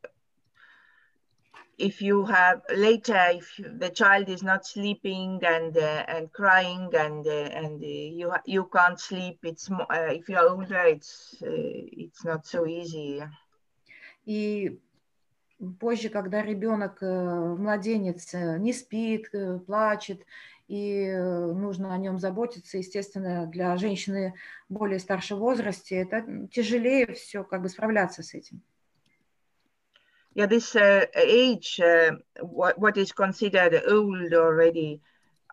[1.78, 7.28] if you have later if the child is not sleeping and uh, and crying and
[7.28, 11.48] uh, and uh, you you can't sleep it's uh, if you are older it's uh,
[12.04, 13.24] it's not so easy.
[14.26, 14.80] И
[15.80, 20.26] позже когда ребенок э, младенец э, не спит э, плачет
[20.68, 24.34] и нужно о нем заботиться естественно для женщины
[24.68, 28.62] более старшего возрасте это тяжелее все как бы справляться с этим
[30.38, 35.02] yeah, this uh, age, uh, what, what is considered old already.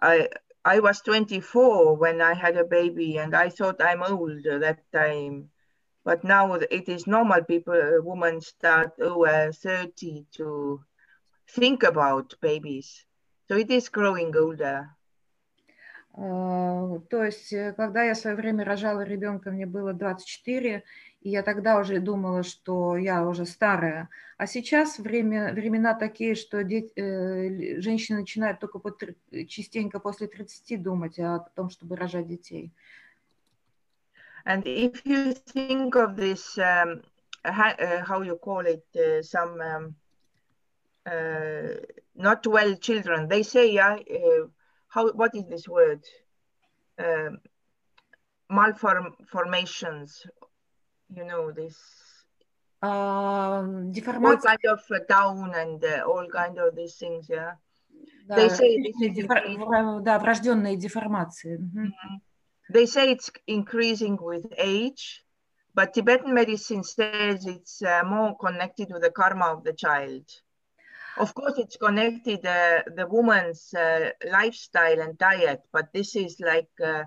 [0.03, 0.29] I
[0.65, 5.51] I was 24 when I had a baby, and I thought I'm old that time.
[6.05, 7.43] But now it is normal.
[7.45, 10.81] People, women start over 30 to
[11.49, 13.07] think about babies.
[13.49, 14.91] So it is growing older.
[16.17, 20.85] Uh, то есть, когда я в свое время рожала ребенка, мне было 24,
[21.23, 24.09] и я тогда уже думала, что я уже старая.
[24.37, 28.95] А сейчас время, времена такие, что дети, э, женщины начинают только по,
[29.49, 32.73] частенько после 30 думать о том, чтобы рожать детей.
[34.47, 37.03] And if you think of this, um,
[37.45, 39.95] how you call it, uh, some um,
[41.07, 41.81] uh,
[42.15, 44.47] not well children, they say, yeah, uh,
[44.94, 46.04] how, what is this word?
[46.98, 47.30] Uh,
[48.50, 50.26] malformations
[51.16, 51.78] you know this
[52.82, 53.84] uh, all
[54.38, 57.54] kind of uh, down and uh, all kind of these things yeah
[58.28, 58.78] да, they say
[59.10, 60.02] дефор...
[60.02, 61.90] да врожденные деформации mm -hmm.
[62.74, 65.26] they say it's increasing with age
[65.76, 70.26] but tibetan medicine says it's uh, more connected to the karma of the child
[71.18, 76.70] of course it's connected uh, the woman's uh, lifestyle and diet but this is like
[76.84, 77.04] uh,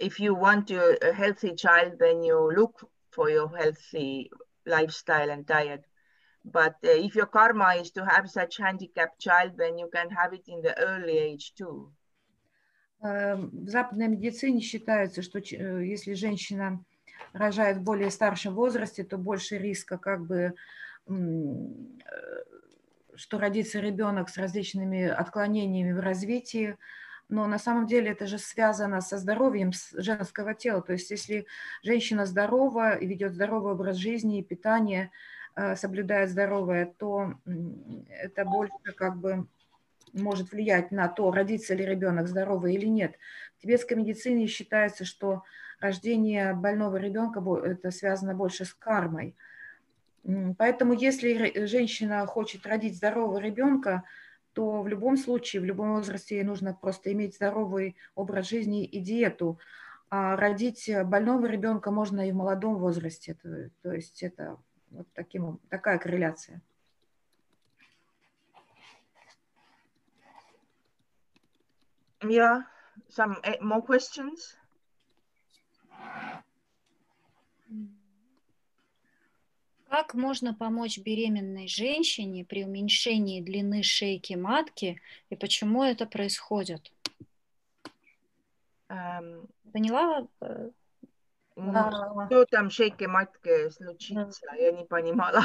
[0.00, 4.30] if you want a, a healthy child, then you look for your healthy
[4.66, 5.84] lifestyle and diet.
[6.44, 10.32] But uh, if your karma is to have such handicapped child, then you can have
[10.32, 11.92] it in the early age too.
[13.02, 16.84] В западной медицине считается, что если женщина
[17.32, 20.52] рожает в более старшем возрасте, то больше риска как бы
[23.17, 26.77] что родится ребенок с различными отклонениями в развитии,
[27.29, 30.81] но на самом деле это же связано со здоровьем женского тела.
[30.81, 31.47] То есть если
[31.83, 35.11] женщина здорова и ведет здоровый образ жизни и питание,
[35.55, 37.33] э, соблюдает здоровое, то
[38.09, 39.47] это больше как бы
[40.13, 43.15] может влиять на то, родится ли ребенок здоровый или нет.
[43.57, 45.43] В тибетской медицине считается, что
[45.79, 49.35] рождение больного ребенка это связано больше с кармой.
[50.57, 54.03] Поэтому если женщина хочет родить здорового ребенка,
[54.53, 58.99] то в любом случае, в любом возрасте ей нужно просто иметь здоровый образ жизни и
[59.01, 59.59] диету.
[60.09, 63.35] А родить больного ребенка можно и в молодом возрасте.
[63.35, 64.57] То, то есть это
[64.89, 66.61] вот таким, такая корреляция.
[72.21, 72.63] Yeah,
[73.09, 74.57] some eh, more questions?
[79.95, 86.91] Как можно помочь беременной женщине при уменьшении длины шейки матки и почему это происходит?
[88.89, 90.27] Um, Поняла?
[91.55, 94.45] Что там шейки матки случится?
[94.59, 95.41] Я не понимала.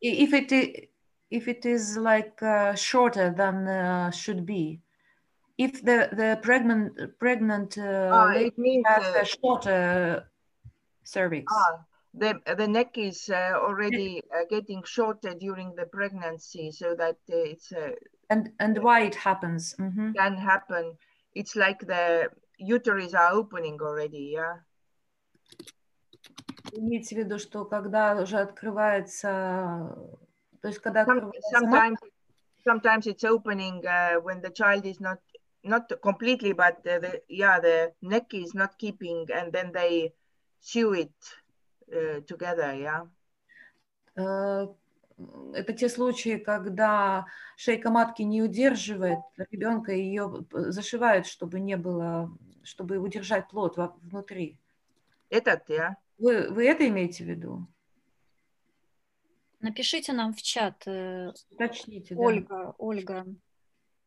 [0.00, 0.88] If it is,
[1.28, 4.80] if it is like uh, shorter than uh, should be,
[5.58, 10.30] if the the pregnant pregnant uh, ah, lady means, has a shorter
[11.02, 11.52] cervix.
[11.52, 11.84] Ah,
[12.17, 17.51] the, the neck is uh, already uh, getting shorter during the pregnancy so that uh,
[17.51, 17.89] it's uh,
[18.29, 20.13] and and why it happens mm -hmm.
[20.15, 20.97] can happen
[21.33, 24.57] it's like the uterus are opening already yeah
[26.73, 29.29] имеется в виду что когда уже открывается
[30.61, 31.05] то есть когда
[31.53, 31.97] sometimes
[32.67, 35.19] sometimes it's opening uh, when the child is not
[35.63, 40.13] not completely but uh, the yeah the neck is not keeping and then they
[40.59, 41.13] sew it
[41.92, 43.08] Uh, together, yeah.
[44.16, 44.66] Э,
[45.54, 47.26] это те случаи, когда
[47.56, 49.18] шейка матки не удерживает
[49.50, 52.30] ребенка, ее зашивают, чтобы не было,
[52.62, 54.58] чтобы удержать плод внутри.
[55.28, 55.96] Этот, я.
[56.18, 57.66] Вы, вы это имеете в виду?
[59.60, 60.86] Напишите нам в чат.
[60.86, 62.20] э, Уточните, да.
[62.20, 63.26] Ольга, Ольга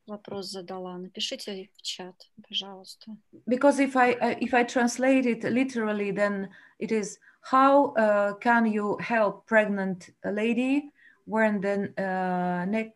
[0.08, 0.98] вопрос задала.
[0.98, 2.16] Напишите в чат,
[2.48, 3.16] пожалуйста.
[3.46, 8.67] Because if I uh, if I translate it literally, then it is how uh, can
[8.67, 10.91] you help pregnant lady
[11.25, 12.93] when the uh, neck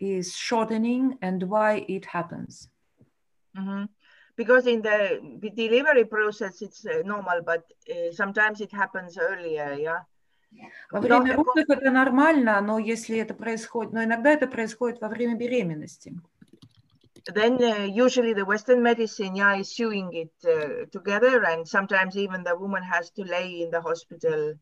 [0.00, 2.68] is shortening and why it happens?
[3.56, 3.88] Mhm.
[4.36, 9.72] Because in the, the delivery process, it's uh, normal, but uh, sometimes it happens earlier,
[9.78, 10.02] yeah.
[10.90, 15.00] Во Но время это- родов это нормально, но если это происходит, но иногда это происходит
[15.00, 16.14] во время беременности.
[17.34, 22.42] Then uh, usually the Western medicine, yeah, is sewing it uh, together, and sometimes even
[22.42, 24.54] the woman has to lay in the hospital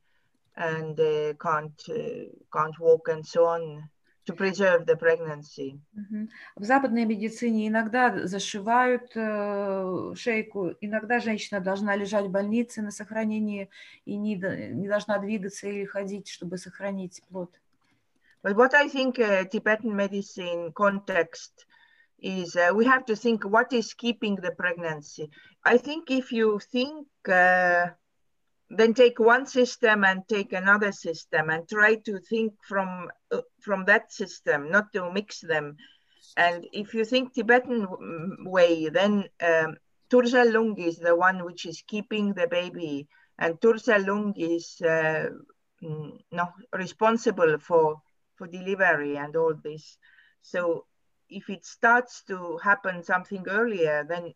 [0.56, 3.88] and uh, can't uh, can't walk and so on
[4.24, 5.78] to preserve the pregnancy.
[5.94, 6.28] Мгм.
[6.56, 13.70] В западной медицине иногда зашивают э, шейку, иногда женщина должна лежать в больнице на сохранении
[14.04, 17.50] и не, д- не должна двигаться или ходить, чтобы сохранить плод.
[18.42, 21.66] But what I think uh, Tibetan medicine context
[22.21, 25.29] is uh, we have to think what is keeping the pregnancy.
[25.65, 27.87] I think if you think, uh,
[28.69, 33.85] then take one system and take another system and try to think from uh, from
[33.85, 35.75] that system, not to mix them.
[36.37, 39.75] And if you think Tibetan mm, way, then um,
[40.09, 43.07] Tursa Lung is the one which is keeping the baby,
[43.39, 45.29] and Tursa Lung is uh,
[45.83, 48.01] mm, no responsible for
[48.35, 49.97] for delivery and all this.
[50.41, 50.85] So
[51.31, 54.33] if it starts to happen something earlier, then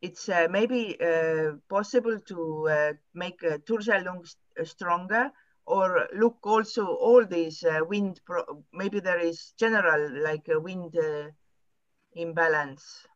[0.00, 5.30] it's uh, maybe uh, possible to uh, make uh, Tursalung st- stronger
[5.66, 8.20] or look also all these uh, wind,
[8.72, 11.28] maybe there is general like a wind uh,
[12.14, 13.06] imbalance.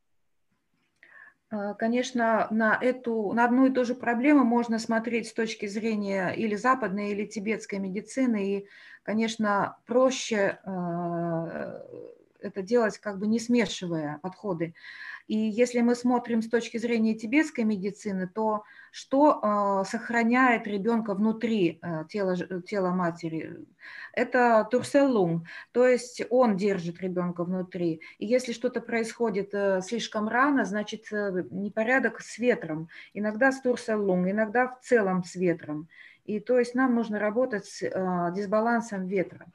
[1.51, 6.31] Э, Конечно, на эту, на одну и ту же проблему можно смотреть с точки зрения
[6.31, 8.57] или западной, или тибетской медицины.
[8.57, 8.69] И,
[9.03, 11.83] конечно, проще э,
[12.45, 14.75] это делать, как бы не смешивая подходы.
[15.27, 21.79] И если мы смотрим с точки зрения тибетской медицины, то что э, сохраняет ребенка внутри
[21.81, 23.57] э, тела, тела матери?
[24.13, 28.03] Это турселлунг, то есть он держит ребенка внутри.
[28.19, 32.89] И если что-то происходит э, слишком рано, значит э, непорядок с ветром.
[33.15, 35.89] Иногда с турселлунг, иногда в целом с ветром.
[36.25, 39.47] И то есть нам нужно работать с э, дисбалансом ветра.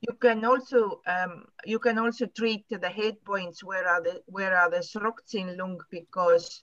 [0.00, 4.56] You can also um, you can also treat the head points where are the where
[4.56, 6.62] are the Srokzin lung because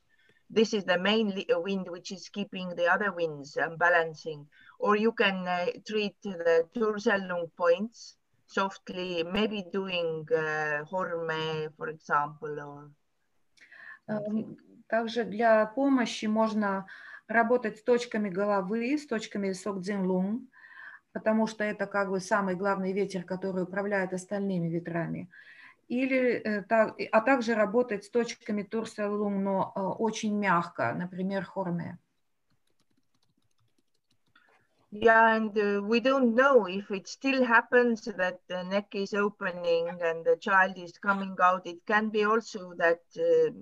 [0.49, 4.47] this is the main li- uh, wind which is keeping the other winds um, balancing.
[4.79, 8.17] Or you can uh, treat the Tursal lung points
[8.47, 12.91] softly, maybe doing uh, Horme, for example, or
[14.07, 14.57] Эм,
[14.87, 16.85] Также для помощи можно
[17.27, 20.49] работать с точками головы, с точками сокдзинлун,
[21.16, 25.30] потому что это как бы самый главный ветер, который управляет остальными ветрами.
[25.88, 26.62] Или, э,
[27.10, 31.98] а также работать с точками турселун, но э, очень мягко, например, хорме.
[34.90, 39.88] Yeah, and uh, we don't know if it still happens that the neck is opening
[39.88, 41.66] and the child is coming out.
[41.66, 43.52] It can be also that uh,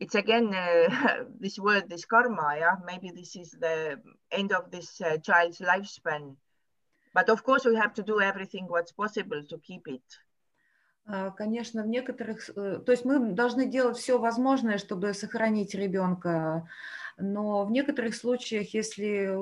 [0.00, 2.56] it's again uh, this word, this karma.
[2.58, 4.00] Yeah, maybe this is the
[4.32, 6.36] end of this uh, child's lifespan.
[7.14, 10.02] But of course, we have to do everything what's possible to keep it.
[11.06, 16.68] А, Конечно, в некоторых, э, то есть мы должны делать все возможное, чтобы сохранить ребенка,
[17.18, 19.34] но в некоторых случаях, если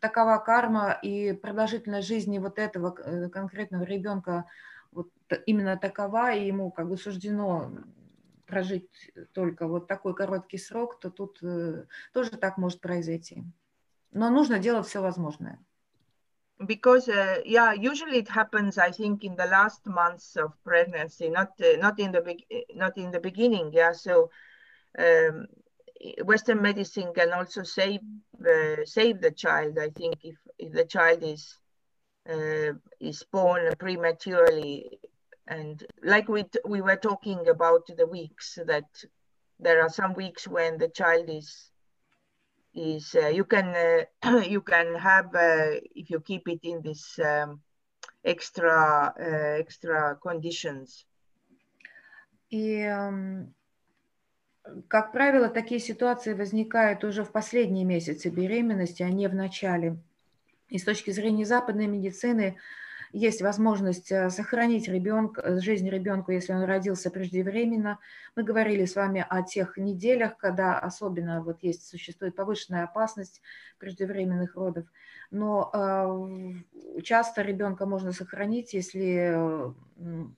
[0.00, 4.46] такова карма и продолжительность жизни вот этого э, конкретного ребенка
[4.90, 5.08] вот
[5.46, 7.70] именно такова, и ему как бы суждено
[8.46, 13.44] прожить только вот такой короткий срок, то тут э, тоже так может произойти.
[14.12, 15.58] Но нужно делать все возможное.
[16.64, 21.50] because uh, yeah usually it happens i think in the last months of pregnancy not
[21.60, 22.22] uh, not in the
[22.74, 24.30] not in the beginning yeah so
[24.98, 25.46] um,
[26.24, 28.00] western medicine can also save
[28.40, 31.58] uh, save the child i think if, if the child is
[32.28, 34.98] uh, is born prematurely
[35.47, 38.89] and like we t- we were talking about the weeks that
[39.59, 41.71] there are some weeks when the child is
[42.73, 43.75] is uh, you can
[44.23, 47.59] uh, you can have uh, if you keep it in this um,
[48.23, 51.05] extra uh, extra conditions
[52.51, 53.53] И эм,
[54.87, 59.97] Как правило, такие ситуации возникают уже в последние месяцы беременности, а не в начале.
[60.69, 62.57] И с точки зрения западной медицины
[63.16, 67.98] есть возможность э, сохранить ребенка, э, жизнь ребенку, если он родился преждевременно.
[68.36, 73.40] Мы говорили с вами о тех неделях, когда особенно вот есть, существует повышенная опасность
[73.78, 74.84] преждевременных родов.
[75.30, 79.72] Но э, часто ребенка можно сохранить, если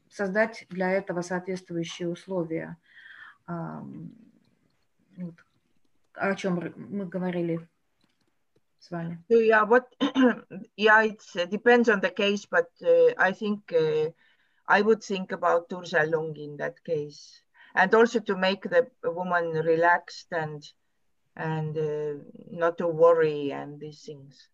[0.09, 2.77] создать для этого соответствующие условия.
[3.49, 3.81] Э,
[5.17, 5.35] вот,
[6.15, 7.69] о чем мы говорили
[8.79, 9.23] с вами?
[9.29, 9.87] Yeah, what?
[10.77, 14.11] yeah, it depends on the case, but uh, I think uh,
[14.67, 17.43] I would think about Tursalung in that case,
[17.75, 20.63] and also to make the woman relaxed and
[21.37, 22.15] and uh,
[22.51, 24.49] not to worry and these things.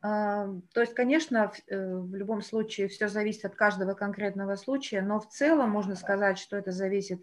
[0.00, 5.18] Uh, то есть, конечно, в, э, любом случае все зависит от каждого конкретного случая, но
[5.18, 7.20] в целом можно сказать, что это зависит,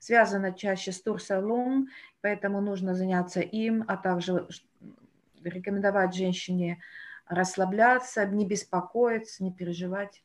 [0.00, 1.88] связано чаще с турсалун,
[2.22, 4.48] поэтому нужно заняться им, а также
[5.48, 6.82] рекомендовать женщине
[7.28, 10.22] расслабляться, не беспокоиться, не переживать.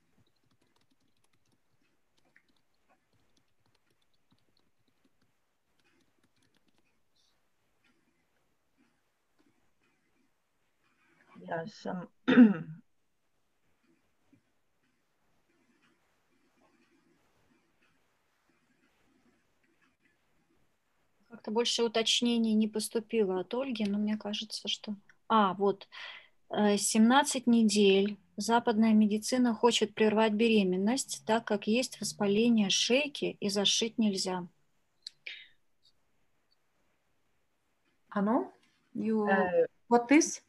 [11.39, 12.07] Yeah, some
[21.32, 24.95] Как-то больше уточнений не поступило от Ольги, но мне кажется, что
[25.32, 25.88] а, вот,
[26.49, 33.97] 17 э, недель западная медицина хочет прервать беременность, так как есть воспаление шейки и зашить
[33.97, 34.45] нельзя.
[38.09, 38.51] Ано?
[38.93, 40.41] You, uh, what this?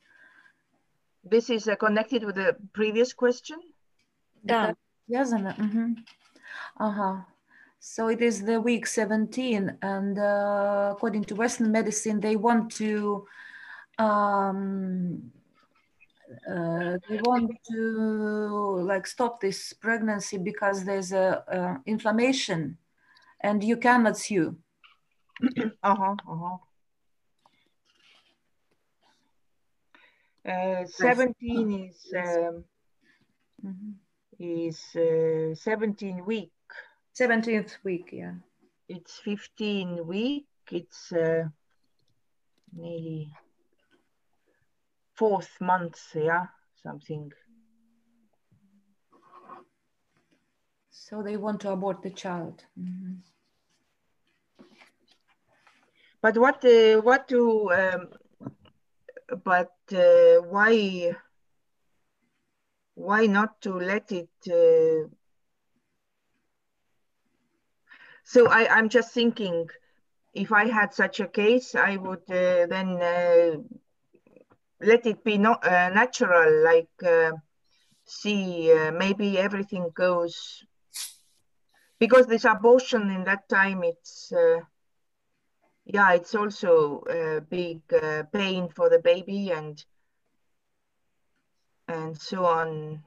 [1.22, 3.61] This is uh, connected with the previous question?
[4.43, 4.74] Да.
[5.07, 5.55] Связано?
[5.57, 5.95] Uh-huh.
[6.74, 7.26] Ага.
[7.78, 13.28] So it is the week 17 and uh, according to Western medicine, they want to
[14.03, 15.33] um,
[16.49, 22.79] uh, they want to like stop this pregnancy because there's a, a inflammation
[23.41, 24.57] and you cannot sue.
[25.83, 26.57] uh-huh, uh-huh.
[30.45, 32.65] Uh, 17 is um,
[33.65, 33.93] mm-hmm.
[34.41, 36.51] is uh, 17 week
[37.17, 38.35] 17th week yeah
[38.89, 41.45] it's 15 week it's uh,
[42.77, 43.31] nearly
[45.23, 46.47] fourth month, yeah,
[46.83, 47.31] something.
[50.91, 52.64] So they want to abort the child.
[52.77, 53.14] Mm -hmm.
[56.23, 58.09] But what, uh, what to, um,
[59.45, 61.14] but uh, why,
[62.95, 64.35] why not to let it?
[64.47, 65.09] Uh...
[68.25, 69.70] So I, I'm just thinking,
[70.33, 73.82] if I had such a case, I would uh, then uh,
[74.83, 77.33] let it be not uh, natural like uh,
[78.05, 80.64] see uh, maybe everything goes
[81.99, 84.61] because this abortion in that time it's uh,
[85.85, 89.85] yeah it's also a big uh, pain for the baby and
[91.89, 93.03] and so on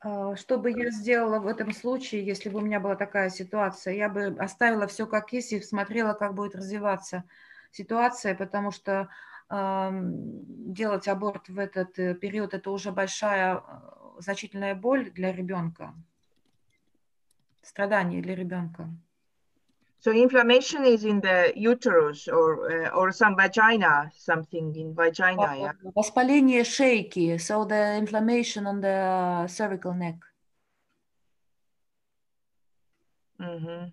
[0.00, 3.94] Что бы я сделала в этом случае, если бы у меня была такая ситуация?
[3.94, 7.24] Я бы оставила все как есть и смотрела, как будет развиваться
[7.72, 9.08] ситуация, потому что
[9.50, 13.60] делать аборт в этот э, период, это уже большая, э,
[14.18, 15.94] значительная боль для ребенка,
[17.62, 18.90] страдание для ребенка.
[20.00, 25.72] So inflammation is in the uterus or uh, or some vagina, something in vagina, yeah.
[25.94, 30.16] Воспаление шейки, so the inflammation on the cervical neck.
[33.40, 33.88] Mm-hmm.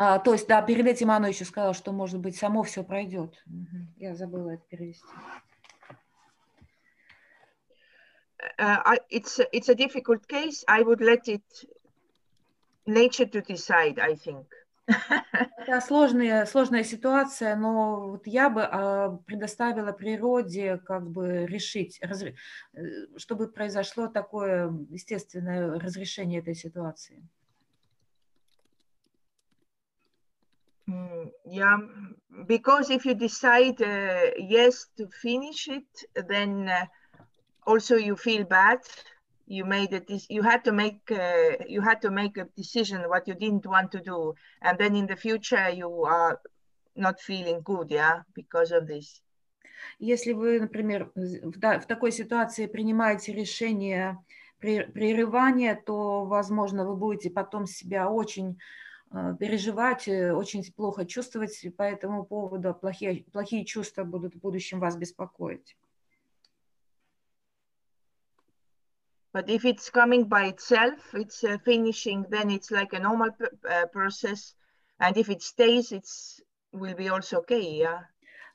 [0.00, 3.34] А, то есть, да, перед этим Анна еще сказала, что, может быть, само все пройдет.
[3.46, 3.86] Угу.
[3.96, 5.04] Я забыла это перевести.
[8.60, 10.62] Uh, it's it's a difficult case.
[10.68, 11.42] I would let it
[12.86, 13.98] nature to decide.
[13.98, 14.46] I think.
[15.58, 22.00] Это сложная, сложная ситуация, но вот я бы а, предоставила природе как бы решить.
[22.00, 22.32] Э,
[23.16, 27.22] чтобы произошло такое естественное разрешение этой ситуации.
[30.89, 31.77] Mm, yeah,
[32.45, 36.85] because if you decide uh, yes to finish it, then uh,
[37.65, 38.79] also you feel bad.
[39.47, 40.09] You made it.
[40.29, 41.09] You had to make.
[41.09, 44.95] Uh, you had to make a decision what you didn't want to do, and then
[44.95, 46.39] in the future you are
[46.95, 49.21] not feeling good, yeah, because of this.
[49.99, 54.17] Если вы, например, в, в такой ситуации принимаете решение
[54.59, 58.55] прерывания, то, возможно, вы будете потом себя очень э,
[59.38, 64.96] переживать, э, очень плохо чувствовать по этому поводу, плохие, плохие чувства будут в будущем вас
[64.96, 65.76] беспокоить.
[69.32, 73.28] But if it's coming by itself, it's uh, finishing, then it's like a normal
[73.70, 74.54] uh, process.
[75.00, 76.40] And if it stays, it's
[76.72, 78.02] will be also okay, yeah.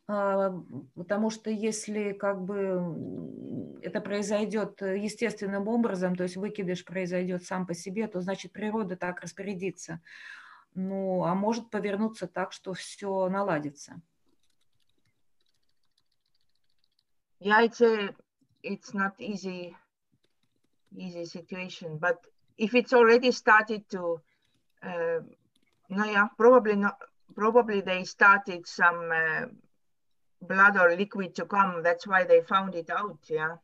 [0.06, 7.74] Потому что если как бы это произойдет естественным образом, то есть выкидыш произойдет сам по
[7.74, 10.02] себе, то значит природа так распорядится.
[10.75, 14.01] Ну, а может повернуться так, что все наладится.
[17.41, 18.15] Yeah, it's a,
[18.63, 19.77] it's not easy
[20.97, 21.99] easy situation.
[21.99, 22.19] But
[22.57, 24.21] if it's already started to,
[24.83, 25.21] uh,
[25.89, 26.97] no, yeah, probably not.
[27.35, 29.47] Probably they started some uh,
[30.41, 31.83] blood or liquid to come.
[31.83, 33.19] That's why they found it out.
[33.29, 33.57] Yeah.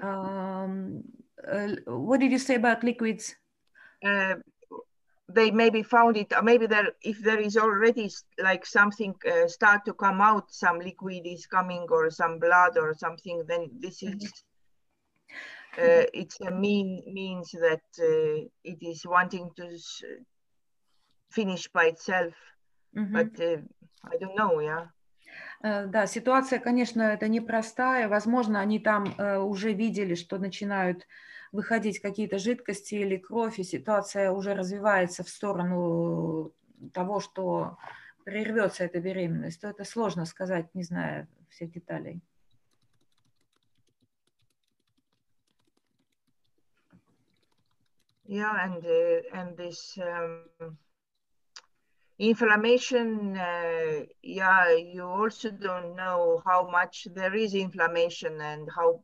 [0.00, 1.04] Um,
[1.46, 3.36] uh, what did you say about liquids?
[4.04, 4.34] Uh,
[5.32, 9.84] they maybe found it, or maybe there, if there is already like something uh, start
[9.84, 14.14] to come out, some liquid is coming or some blood or something, then this is
[14.14, 14.48] mm -hmm
[15.78, 19.66] uh, it's a mean means that uh, it is wanting to
[21.30, 22.34] finish by itself.
[22.94, 23.12] Mm -hmm.
[23.12, 23.60] But uh,
[24.12, 24.88] I don't know, yeah.
[25.62, 28.08] Да, ситуация, конечно, это непростая.
[28.08, 31.06] Возможно, они там uh, уже видели, что начинают
[31.53, 36.51] выходить какие-то жидкости или кровь, и ситуация уже развивается в сторону
[36.93, 37.77] того, что
[38.25, 39.61] прервется эта беременность.
[39.61, 42.21] То это сложно сказать, не зная всех деталей.
[48.25, 50.77] yeah and uh, and this um,
[52.17, 58.99] inflammation uh, yeah you also don't know how much there is inflammation and how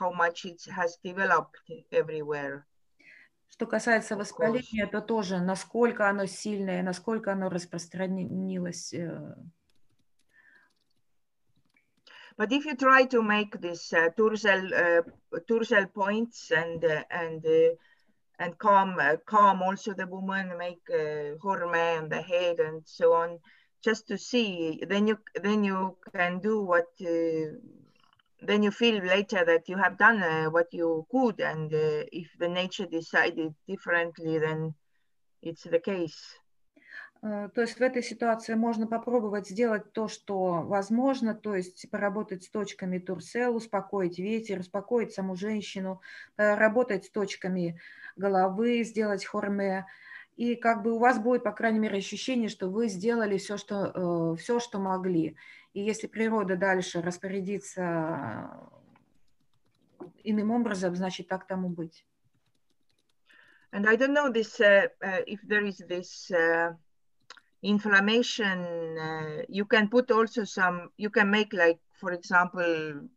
[0.00, 2.64] how much it has developed everywhere
[3.48, 8.92] Что касается воспаления, то тоже насколько оно сильное, насколько оно распространилось.
[12.36, 15.02] But if you try to make this uh, Tursel, uh,
[15.48, 17.74] Tursel points and uh, and uh,
[18.38, 23.14] and calm uh, calm also the woman make uh, horme on the head and so
[23.14, 23.38] on
[23.82, 27.56] just to see then you then you can do what uh,
[28.41, 32.27] then you feel later that you have done uh, what you could and uh, if
[32.39, 34.73] the nature decided differently then
[35.41, 36.19] it's the case
[37.23, 42.43] э, То есть в этой ситуации можно попробовать сделать то, что возможно, то есть поработать
[42.43, 46.01] с точками турсел, успокоить ветер, успокоить саму женщину,
[46.35, 47.79] работать с точками
[48.15, 49.85] головы, сделать хорме.
[50.37, 54.33] И как бы у вас будет, по крайней мере, ощущение, что вы сделали все, что,
[54.33, 55.37] э, все, что могли.
[55.72, 58.50] И если природа дальше распорядится
[60.24, 62.06] иным образом, значит, так тому быть.
[63.72, 66.72] And I don't know this uh, uh, if there is this uh,
[67.62, 68.98] inflammation.
[68.98, 70.90] Uh, you can put also some.
[70.96, 73.08] You can make like, for example,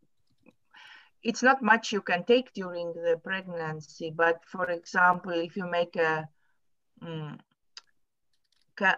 [1.22, 5.96] it's not much you can take during the pregnancy, but for example, if you make
[5.96, 6.28] a
[7.02, 7.38] um,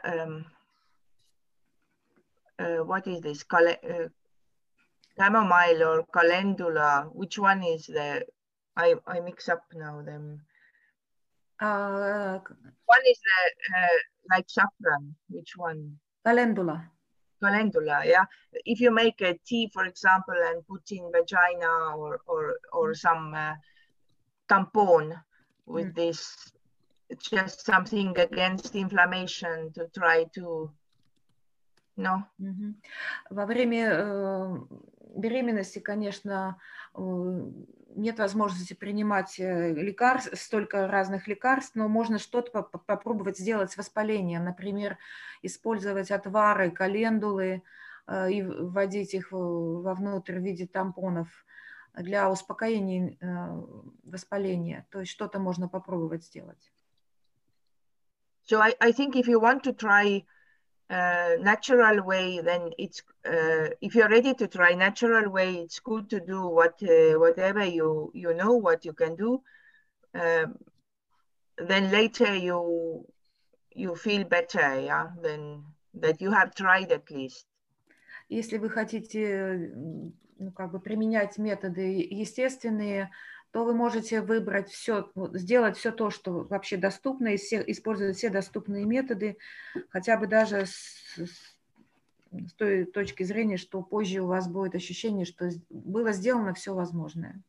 [0.05, 0.47] um,
[2.60, 4.08] uh, what is this Cal uh,
[5.18, 7.10] chamomile or calendula?
[7.12, 8.26] Which one is the?
[8.76, 10.42] I I mix up now them.
[11.60, 12.40] Uh,
[12.86, 13.98] one is the uh,
[14.32, 15.16] like saffron.
[15.30, 15.98] Which one?
[16.26, 16.92] Calendula
[17.42, 18.26] calendula yeah
[18.66, 22.98] if you make a tea for example and put in vagina or or or mm.
[22.98, 23.54] some uh,
[24.50, 25.14] tampon
[25.66, 25.96] with mm.
[25.96, 26.52] this
[27.22, 30.70] just something against inflammation to try to
[31.98, 32.24] no.
[33.30, 34.58] Во время э,
[35.16, 36.60] беременности, конечно,
[36.96, 37.52] э,
[37.96, 44.46] нет возможности принимать э, лекарств, столько разных лекарств, но можно что-то попробовать сделать с воспалением.
[44.46, 44.98] Например,
[45.42, 47.64] использовать отвары, календулы
[48.08, 51.28] э, и вводить их вовнутрь в виде тампонов
[51.96, 53.62] для успокоения э,
[54.04, 54.86] воспаления.
[54.92, 56.72] То есть что-то можно попробовать сделать.
[58.50, 60.24] So I, I think if you want to try
[60.91, 66.11] uh, natural way, then it's uh, if you're ready to try natural way, it's good
[66.11, 69.41] to do what uh, whatever you you know what you can do.
[70.15, 70.57] Um,
[71.57, 73.07] then later you
[73.75, 75.65] you feel better, yeah, than
[75.95, 77.47] that you have tried at least.
[78.29, 79.73] Если вы хотите
[80.39, 83.11] ну, как бы применять методы естественные,
[83.52, 88.30] то вы можете выбрать все, сделать все то, что вообще доступно, и все, использовать все
[88.30, 89.38] доступные методы,
[89.90, 95.50] хотя бы даже с, с той точки зрения, что позже у вас будет ощущение, что
[95.70, 97.42] было сделано все возможное.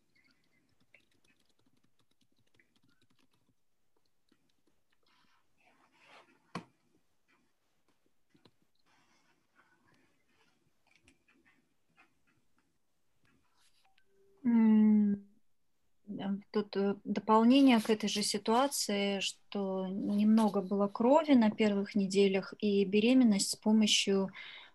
[16.63, 22.85] Тут э, дополнение к этой же ситуации, что немного было крови на первых неделях и
[22.85, 24.31] беременность с помощью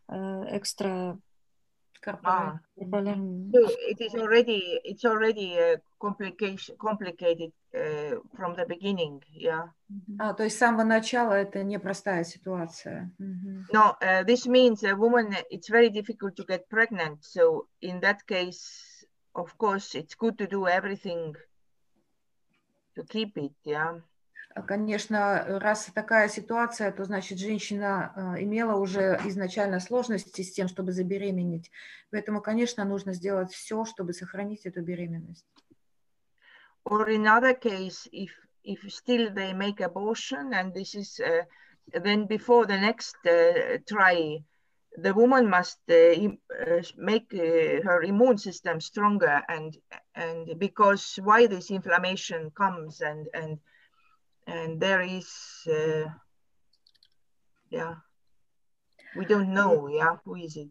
[0.08, 0.14] э,
[0.58, 1.18] экстра
[2.26, 2.60] Ah.
[2.76, 9.70] So it is already it's already a complication complicated uh, from the beginning, yeah.
[10.20, 13.10] А, то есть с самого начала это непростая ситуация.
[13.72, 17.24] No, uh, this means a woman it's very difficult to get pregnant.
[17.24, 21.34] So in that case, of course, it's good to do everything
[22.96, 24.02] to keep it, yeah.
[24.68, 30.92] Конечно, раз такая ситуация, то значит женщина э, имела уже изначально сложности с тем, чтобы
[30.92, 31.72] забеременеть.
[32.12, 35.48] Поэтому, конечно, нужно сделать все, чтобы сохранить эту беременность.
[36.86, 38.30] Or in other case, if
[38.64, 41.44] if still they make abortion and this is uh,
[41.92, 44.44] then before the next uh, try,
[44.97, 46.15] the woman must uh,
[46.97, 49.77] make her immune system stronger and
[50.15, 53.59] and because why this inflammation comes and and
[54.47, 55.29] and there is
[55.69, 56.09] uh,
[57.71, 57.95] yeah
[59.17, 60.69] we don't know yeah who is it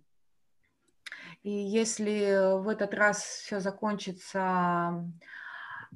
[1.43, 5.04] И если в этот раз все закончится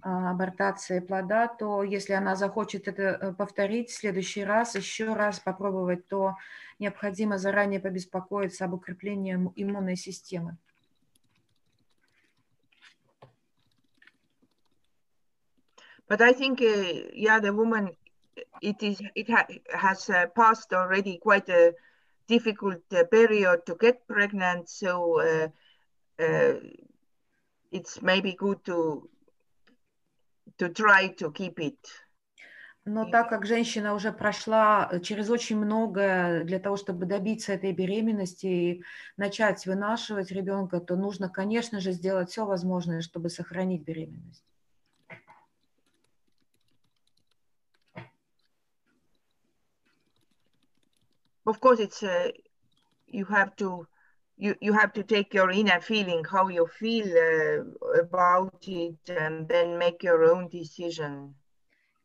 [0.03, 6.07] абортацией плода, то если она захочет это э, повторить в следующий раз, еще раз попробовать,
[6.07, 6.37] то
[6.79, 10.57] необходимо заранее побеспокоиться об укреплении иммунной системы.
[16.09, 17.91] But I think, uh, yeah, the woman,
[18.63, 19.45] it is, it ha
[19.75, 21.75] has uh, passed already quite a
[22.29, 24.69] difficult uh, period to get pregnant.
[24.69, 25.49] So uh,
[26.23, 26.55] uh,
[27.73, 29.09] it's maybe good to
[30.59, 31.79] to try to keep it.
[32.85, 37.73] Но так как женщина уже прошла э, через очень многое для того, чтобы добиться этой
[37.73, 38.85] беременности и
[39.17, 44.45] начать вынашивать ребенка, то нужно, конечно же, сделать все возможное, чтобы сохранить беременность.
[51.47, 52.31] of course it's uh,
[53.07, 53.87] you have to
[54.37, 59.49] you you have to take your inner feeling how you feel uh, about it and
[59.49, 61.35] then make your own decision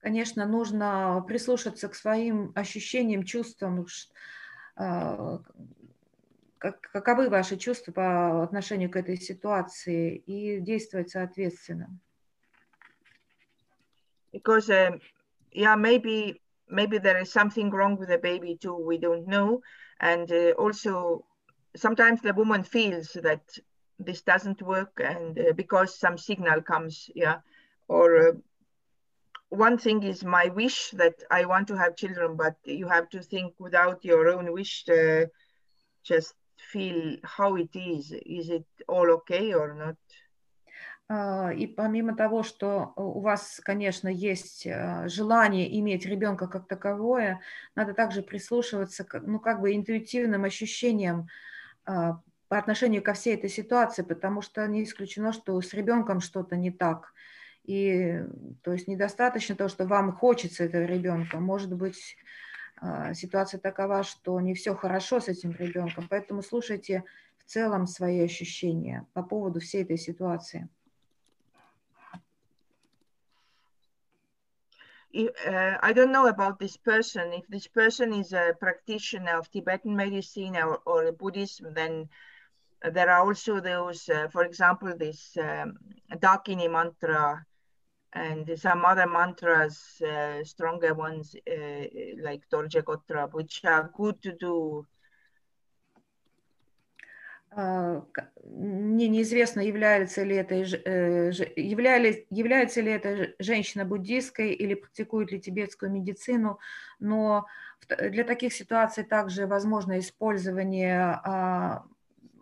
[0.02, 3.86] конечно нужно прислушаться к своим ощущениям чувствам
[6.58, 11.90] как, каковы ваши чувства по отношению к этой ситуации и действовать соответственно
[14.32, 14.98] because uh,
[15.52, 19.62] yeah maybe maybe there is something wrong with the baby too we don't know
[20.00, 21.26] and uh, also
[21.77, 23.43] sometimes the woman feels that
[23.99, 27.39] this doesn't work and uh, because some signal comes yeah
[27.89, 28.33] or uh,
[29.49, 33.23] one thing is my wish that i want to have children but you have to
[33.23, 35.25] think without your own wish uh,
[36.03, 39.97] just feel how it is is it all okay or not
[41.09, 47.41] А, и помимо того, что у вас, конечно, есть а, желание иметь ребенка как таковое,
[47.77, 51.50] надо также прислушиваться к, ну, как бы интуитивным ощущениям а,
[51.86, 56.72] по отношению ко всей этой ситуации, потому что не исключено, что с ребенком что-то не
[56.72, 57.14] так.
[57.64, 58.24] И
[58.64, 61.40] то есть недостаточно того, что вам хочется этого ребенка.
[61.40, 62.18] Может быть,
[63.14, 66.08] ситуация такова, что не все хорошо с этим ребенком.
[66.10, 67.04] Поэтому слушайте
[67.38, 70.68] в целом свои ощущения по поводу всей этой ситуации.
[75.16, 77.34] Uh, I don't know about this person.
[77.34, 82.10] If this person is a practitioner of Tibetan medicine or, or Buddhism, then
[82.84, 85.78] there are also those, uh, for example, this um,
[86.12, 87.46] Dakini mantra
[88.14, 91.86] and some other mantras, uh, stronger ones uh,
[92.22, 94.86] like Dorje Gotra, which are good to do
[97.54, 105.92] мне неизвестно, является ли это, э, является ли это женщина буддийской или практикует ли тибетскую
[105.92, 106.60] медицину,
[107.00, 107.46] но
[107.90, 111.84] для таких ситуаций также возможно использование а,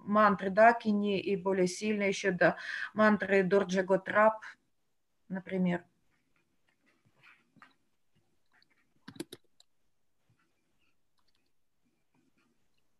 [0.09, 2.57] мантры Дакини и более сильно еще да,
[2.93, 4.43] мантры Дорджаготрап,
[5.27, 5.83] например.